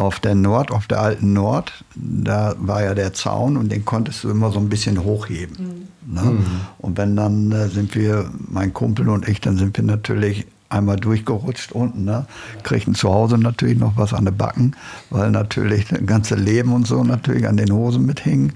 auf 0.00 0.18
der 0.18 0.34
Nord, 0.34 0.70
auf 0.70 0.86
der 0.86 1.00
alten 1.00 1.34
Nord, 1.34 1.84
da 1.94 2.54
war 2.58 2.82
ja 2.82 2.94
der 2.94 3.12
Zaun 3.12 3.58
und 3.58 3.70
den 3.70 3.84
konntest 3.84 4.24
du 4.24 4.30
immer 4.30 4.50
so 4.50 4.58
ein 4.58 4.70
bisschen 4.70 5.04
hochheben. 5.04 5.88
Mhm. 6.06 6.14
Ne? 6.14 6.22
Mhm. 6.22 6.46
Und 6.78 6.96
wenn 6.96 7.16
dann 7.16 7.52
äh, 7.52 7.68
sind 7.68 7.94
wir, 7.94 8.30
mein 8.48 8.72
Kumpel 8.72 9.10
und 9.10 9.28
ich, 9.28 9.42
dann 9.42 9.58
sind 9.58 9.76
wir 9.76 9.84
natürlich 9.84 10.46
einmal 10.70 10.96
durchgerutscht 10.96 11.72
unten, 11.72 12.04
ne? 12.04 12.24
kriegten 12.62 12.94
zu 12.94 13.12
Hause 13.12 13.36
natürlich 13.36 13.78
noch 13.78 13.96
was 13.96 14.14
an 14.14 14.24
den 14.24 14.36
Backen, 14.36 14.74
weil 15.10 15.30
natürlich 15.30 15.88
das 15.88 16.06
ganze 16.06 16.34
Leben 16.34 16.72
und 16.72 16.86
so 16.86 17.04
natürlich 17.04 17.46
an 17.46 17.58
den 17.58 17.70
Hosen 17.70 18.06
mithing. 18.06 18.52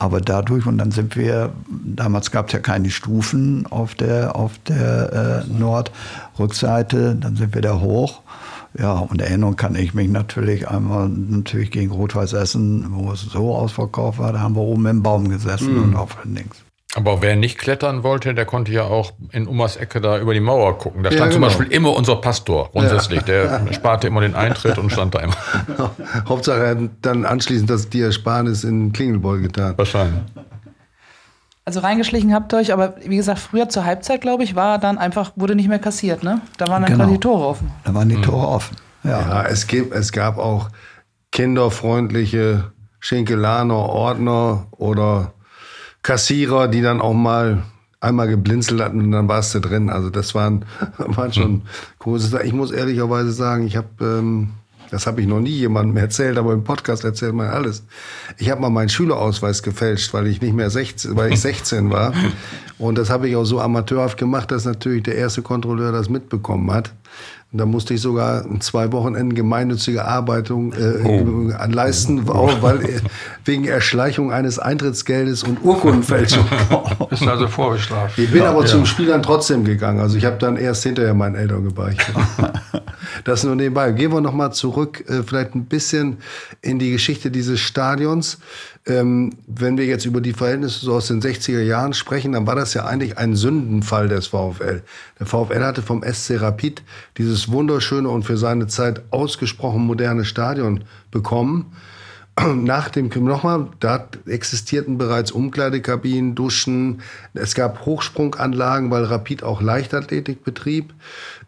Aber 0.00 0.20
dadurch, 0.20 0.66
und 0.66 0.78
dann 0.78 0.90
sind 0.90 1.14
wir, 1.14 1.52
damals 1.68 2.32
gab 2.32 2.48
es 2.48 2.54
ja 2.54 2.58
keine 2.58 2.90
Stufen 2.90 3.66
auf 3.66 3.94
der, 3.94 4.34
auf 4.34 4.58
der 4.66 5.44
äh, 5.46 5.52
Nordrückseite, 5.52 7.14
dann 7.14 7.36
sind 7.36 7.54
wir 7.54 7.62
da 7.62 7.78
hoch 7.78 8.22
ja, 8.78 8.92
und 8.98 9.20
erinnern 9.20 9.56
kann 9.56 9.74
ich 9.74 9.92
mich 9.94 10.08
natürlich 10.08 10.68
einmal 10.68 11.08
natürlich 11.08 11.70
gegen 11.70 11.90
Rot-Weiß 11.90 12.32
Essen, 12.32 12.86
wo 12.90 13.12
es 13.12 13.22
so 13.22 13.54
ausverkauft 13.54 14.18
war, 14.18 14.32
da 14.32 14.40
haben 14.40 14.54
wir 14.54 14.62
oben 14.62 14.86
im 14.86 15.02
Baum 15.02 15.28
gesessen 15.28 15.74
mhm. 15.74 15.82
und 15.82 15.96
auf 15.96 16.16
den 16.22 16.34
Dings. 16.36 16.56
Aber 16.94 17.20
wer 17.20 17.36
nicht 17.36 17.58
klettern 17.58 18.02
wollte, 18.02 18.34
der 18.34 18.46
konnte 18.46 18.72
ja 18.72 18.84
auch 18.84 19.12
in 19.30 19.46
Umas 19.46 19.76
Ecke 19.76 20.00
da 20.00 20.18
über 20.18 20.32
die 20.32 20.40
Mauer 20.40 20.78
gucken. 20.78 21.02
Da 21.02 21.10
stand 21.10 21.32
ja, 21.32 21.36
genau. 21.38 21.48
zum 21.48 21.58
Beispiel 21.58 21.76
immer 21.76 21.94
unser 21.94 22.16
Pastor 22.16 22.70
grundsätzlich. 22.72 23.20
Ja. 23.20 23.58
Der 23.58 23.72
sparte 23.72 24.06
immer 24.06 24.22
den 24.22 24.34
Eintritt 24.34 24.78
und 24.78 24.90
stand 24.90 25.14
da 25.14 25.20
immer. 25.20 25.36
Hauptsache 26.28 26.60
er 26.60 26.70
hat 26.70 26.90
dann 27.02 27.26
anschließend 27.26 27.68
das 27.68 27.90
die 27.90 28.00
Ersparnis 28.00 28.64
in 28.64 28.92
Klingelbeul 28.92 29.42
getan. 29.42 29.74
Wahrscheinlich. 29.76 30.22
Also 31.68 31.80
reingeschlichen 31.80 32.32
habt 32.32 32.54
ihr 32.54 32.56
euch, 32.56 32.72
aber 32.72 32.94
wie 33.04 33.16
gesagt, 33.16 33.40
früher 33.40 33.68
zur 33.68 33.84
Halbzeit, 33.84 34.22
glaube 34.22 34.42
ich, 34.42 34.54
war 34.54 34.78
dann 34.78 34.96
einfach, 34.96 35.32
wurde 35.36 35.54
nicht 35.54 35.68
mehr 35.68 35.78
kassiert, 35.78 36.22
ne? 36.22 36.40
Da 36.56 36.66
waren 36.68 36.80
dann 36.80 36.92
genau. 36.92 37.10
die 37.10 37.18
Tore 37.18 37.46
offen. 37.46 37.70
Da 37.84 37.92
waren 37.92 38.08
die 38.08 38.16
mhm. 38.16 38.22
Tore 38.22 38.48
offen. 38.48 38.78
Ja, 39.04 39.20
ja 39.20 39.42
es, 39.44 39.66
gibt, 39.66 39.94
es 39.94 40.10
gab 40.10 40.38
auch 40.38 40.70
kinderfreundliche 41.30 42.72
Schinkelaner, 43.00 43.74
Ordner 43.74 44.68
oder 44.70 45.34
Kassierer, 46.00 46.68
die 46.68 46.80
dann 46.80 47.02
auch 47.02 47.12
mal 47.12 47.64
einmal 48.00 48.28
geblinzelt 48.28 48.80
hatten 48.80 49.02
und 49.02 49.12
dann 49.12 49.28
warst 49.28 49.54
du 49.54 49.60
drin. 49.60 49.90
Also 49.90 50.08
das 50.08 50.34
waren, 50.34 50.64
waren 50.96 51.34
schon 51.34 51.52
mhm. 51.52 51.62
große 51.98 52.28
Sachen. 52.28 52.46
Ich 52.46 52.54
muss 52.54 52.70
ehrlicherweise 52.70 53.30
sagen, 53.30 53.66
ich 53.66 53.76
habe 53.76 53.88
ähm, 54.00 54.54
das 54.90 55.06
habe 55.06 55.20
ich 55.20 55.26
noch 55.26 55.40
nie 55.40 55.50
jemandem 55.50 55.96
erzählt, 55.96 56.38
aber 56.38 56.52
im 56.52 56.64
Podcast 56.64 57.04
erzählt 57.04 57.34
man 57.34 57.48
alles. 57.48 57.82
Ich 58.38 58.50
habe 58.50 58.60
mal 58.60 58.70
meinen 58.70 58.88
Schülerausweis 58.88 59.62
gefälscht, 59.62 60.14
weil 60.14 60.26
ich 60.26 60.40
nicht 60.40 60.54
mehr 60.54 60.70
16, 60.70 61.16
weil 61.16 61.32
ich 61.32 61.40
16 61.40 61.90
war. 61.90 62.12
Und 62.78 62.96
das 62.96 63.10
habe 63.10 63.28
ich 63.28 63.36
auch 63.36 63.44
so 63.44 63.60
amateurhaft 63.60 64.18
gemacht, 64.18 64.50
dass 64.50 64.64
natürlich 64.64 65.02
der 65.02 65.16
erste 65.16 65.42
Kontrolleur 65.42 65.92
das 65.92 66.08
mitbekommen 66.08 66.70
hat. 66.72 66.92
Und 67.50 67.58
da 67.58 67.64
musste 67.64 67.94
ich 67.94 68.02
sogar 68.02 68.44
zwei 68.60 68.92
Wochenenden 68.92 69.34
gemeinnützige 69.34 70.04
Arbeitung 70.04 70.74
äh, 70.74 71.00
oh. 71.02 71.50
leisten, 71.66 72.28
auch 72.28 72.60
weil 72.60 72.84
äh, 72.84 73.00
wegen 73.46 73.64
Erschleichung 73.64 74.30
eines 74.30 74.58
Eintrittsgeldes 74.58 75.44
und 75.44 75.64
Urkundenfälschung. 75.64 76.44
Bist 77.10 77.22
also 77.22 77.48
vorbestraft. 77.48 78.18
Ich 78.18 78.30
bin 78.30 78.42
aber 78.42 78.60
ja. 78.60 78.66
zum 78.66 78.84
Spiel 78.84 79.06
dann 79.06 79.22
trotzdem 79.22 79.64
gegangen. 79.64 79.98
Also 79.98 80.18
ich 80.18 80.26
habe 80.26 80.36
dann 80.36 80.58
erst 80.58 80.82
hinterher 80.82 81.14
meinen 81.14 81.36
Eltern 81.36 81.64
gebeichtet. 81.64 82.14
das 83.24 83.44
nur 83.44 83.56
nebenbei. 83.56 83.92
Gehen 83.92 84.12
wir 84.12 84.20
noch 84.20 84.34
mal 84.34 84.50
zurück, 84.50 85.08
äh, 85.08 85.22
vielleicht 85.22 85.54
ein 85.54 85.64
bisschen 85.64 86.18
in 86.60 86.78
die 86.78 86.90
Geschichte 86.90 87.30
dieses 87.30 87.60
Stadions. 87.60 88.40
Ähm, 88.88 89.34
wenn 89.46 89.76
wir 89.76 89.84
jetzt 89.84 90.06
über 90.06 90.22
die 90.22 90.32
Verhältnisse 90.32 90.80
so 90.80 90.94
aus 90.94 91.08
den 91.08 91.20
60er 91.20 91.60
Jahren 91.60 91.92
sprechen, 91.92 92.32
dann 92.32 92.46
war 92.46 92.54
das 92.54 92.72
ja 92.72 92.86
eigentlich 92.86 93.18
ein 93.18 93.36
Sündenfall 93.36 94.08
des 94.08 94.28
VfL. 94.28 94.82
Der 95.20 95.26
VfL 95.26 95.62
hatte 95.62 95.82
vom 95.82 96.02
SC 96.02 96.40
Rapid 96.40 96.82
dieses 97.18 97.52
wunderschöne 97.52 98.08
und 98.08 98.22
für 98.22 98.38
seine 98.38 98.66
Zeit 98.66 99.02
ausgesprochen 99.10 99.84
moderne 99.84 100.24
Stadion 100.24 100.84
bekommen. 101.10 101.72
Nach 102.54 102.88
dem, 102.88 103.08
nochmal, 103.08 103.66
da 103.78 104.08
existierten 104.26 104.96
bereits 104.96 105.32
Umkleidekabinen, 105.32 106.34
Duschen, 106.34 107.02
es 107.34 107.54
gab 107.54 107.84
Hochsprunganlagen, 107.84 108.90
weil 108.90 109.04
Rapid 109.04 109.42
auch 109.42 109.60
Leichtathletik 109.60 110.44
betrieb. 110.44 110.94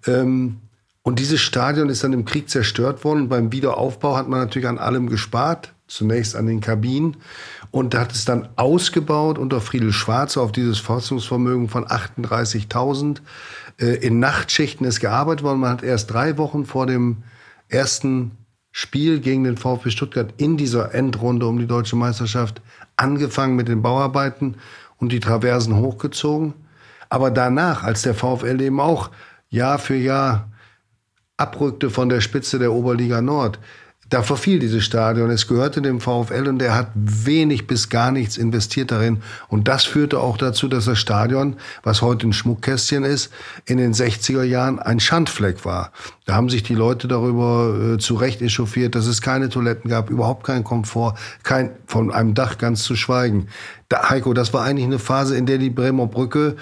Ähm, 0.07 0.59
und 1.03 1.19
dieses 1.19 1.41
Stadion 1.41 1.89
ist 1.89 2.05
dann 2.05 2.13
im 2.13 2.27
Krieg 2.27 2.51
zerstört 2.51 3.03
worden. 3.05 3.31
beim 3.31 3.51
Wiederaufbau 3.51 4.15
hat 4.19 4.29
man 4.29 4.41
natürlich 4.41 4.69
an 4.69 4.77
allem 4.77 5.09
gespart 5.09 5.73
zunächst 5.91 6.37
an 6.37 6.47
den 6.47 6.61
Kabinen 6.61 7.17
und 7.71 7.95
hat 7.95 8.13
es 8.13 8.25
dann 8.25 8.49
ausgebaut 8.57 9.39
unter 9.39 9.61
Friedel 9.61 9.93
Schwarze 9.93 10.41
auf 10.41 10.53
dieses 10.53 10.79
Forschungsvermögen 10.79 11.69
von 11.69 11.85
38.000. 11.85 13.19
Äh, 13.79 13.97
in 13.97 14.21
Nachtschichten 14.21 14.87
ist 14.87 15.01
gearbeitet 15.01 15.43
worden. 15.45 15.61
Man 15.61 15.71
hat 15.71 15.83
erst 15.83 16.13
drei 16.13 16.39
Wochen 16.39 16.65
vor 16.65 16.87
dem 16.87 17.19
ersten 17.69 18.33
Spiel 18.73 19.21
gegen 19.21 19.45
den 19.45 19.57
VfB 19.57 19.91
Stuttgart 19.91 20.33
in 20.37 20.57
dieser 20.57 20.95
Endrunde 20.95 21.47
um 21.47 21.59
die 21.59 21.67
deutsche 21.67 21.97
Meisterschaft 21.97 22.63
angefangen 22.97 23.57
mit 23.57 23.69
den 23.69 23.83
Bauarbeiten 23.83 24.57
und 24.99 25.11
die 25.11 25.21
Traversen 25.21 25.77
hochgezogen. 25.77 26.55
Aber 27.09 27.33
danach, 27.33 27.83
als 27.83 28.03
der 28.03 28.15
VfL 28.15 28.61
eben 28.61 28.79
auch 28.79 29.11
Jahr 29.49 29.81
für 29.81 29.97
Jahr 29.97 30.49
abrückte 31.37 31.91
von 31.91 32.09
der 32.09 32.21
Spitze 32.21 32.61
der 32.61 32.73
Oberliga 32.73 33.21
Nord, 33.21 33.59
da 34.11 34.23
verfiel 34.23 34.59
dieses 34.59 34.85
Stadion. 34.85 35.31
Es 35.31 35.47
gehörte 35.47 35.81
dem 35.81 36.01
VfL 36.01 36.49
und 36.49 36.59
der 36.59 36.75
hat 36.75 36.89
wenig 36.95 37.69
bis 37.69 37.89
gar 37.89 38.11
nichts 38.11 38.37
investiert 38.37 38.91
darin. 38.91 39.23
Und 39.49 39.69
das 39.69 39.85
führte 39.85 40.19
auch 40.19 40.37
dazu, 40.37 40.67
dass 40.67 40.85
das 40.85 40.99
Stadion, 40.99 41.57
was 41.85 42.03
heute 42.03 42.27
ein 42.27 42.33
Schmuckkästchen 42.33 43.05
ist, 43.05 43.33
in 43.67 43.79
den 43.79 43.95
60er 43.95 44.43
Jahren 44.43 44.81
ein 44.81 44.99
Schandfleck 44.99 45.65
war. 45.65 45.93
Da 46.27 46.35
haben 46.35 46.49
sich 46.49 46.65
die 46.65 46.75
Leute 46.75 47.07
darüber 47.07 47.95
äh, 47.95 47.99
zu 47.99 48.17
Recht 48.17 48.43
echauffiert, 48.43 48.97
dass 48.97 49.07
es 49.07 49.23
keine 49.23 49.49
Toiletten 49.49 49.89
gab, 49.89 50.11
überhaupt 50.11 50.45
keinen 50.45 50.65
Komfort, 50.65 51.15
kein, 51.45 51.71
von 51.87 52.13
einem 52.13 52.35
Dach 52.35 52.59
ganz 52.59 52.83
zu 52.83 52.97
schweigen. 52.97 53.47
Da, 53.89 54.11
Heiko, 54.11 54.35
das 54.35 54.53
war 54.53 54.65
eigentlich 54.65 54.87
eine 54.87 54.99
Phase, 54.99 55.37
in 55.37 55.47
der 55.47 55.59
die 55.59 55.71
Bremer 55.71 56.09
Brücke 56.09 56.57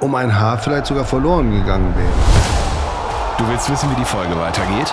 um 0.00 0.16
ein 0.16 0.36
Haar 0.36 0.58
vielleicht 0.58 0.86
sogar 0.86 1.04
verloren 1.04 1.52
gegangen 1.52 1.94
wäre. 1.96 2.12
Du 3.38 3.48
willst 3.48 3.70
wissen, 3.70 3.88
wie 3.92 4.00
die 4.00 4.04
Folge 4.04 4.36
weitergeht? 4.36 4.92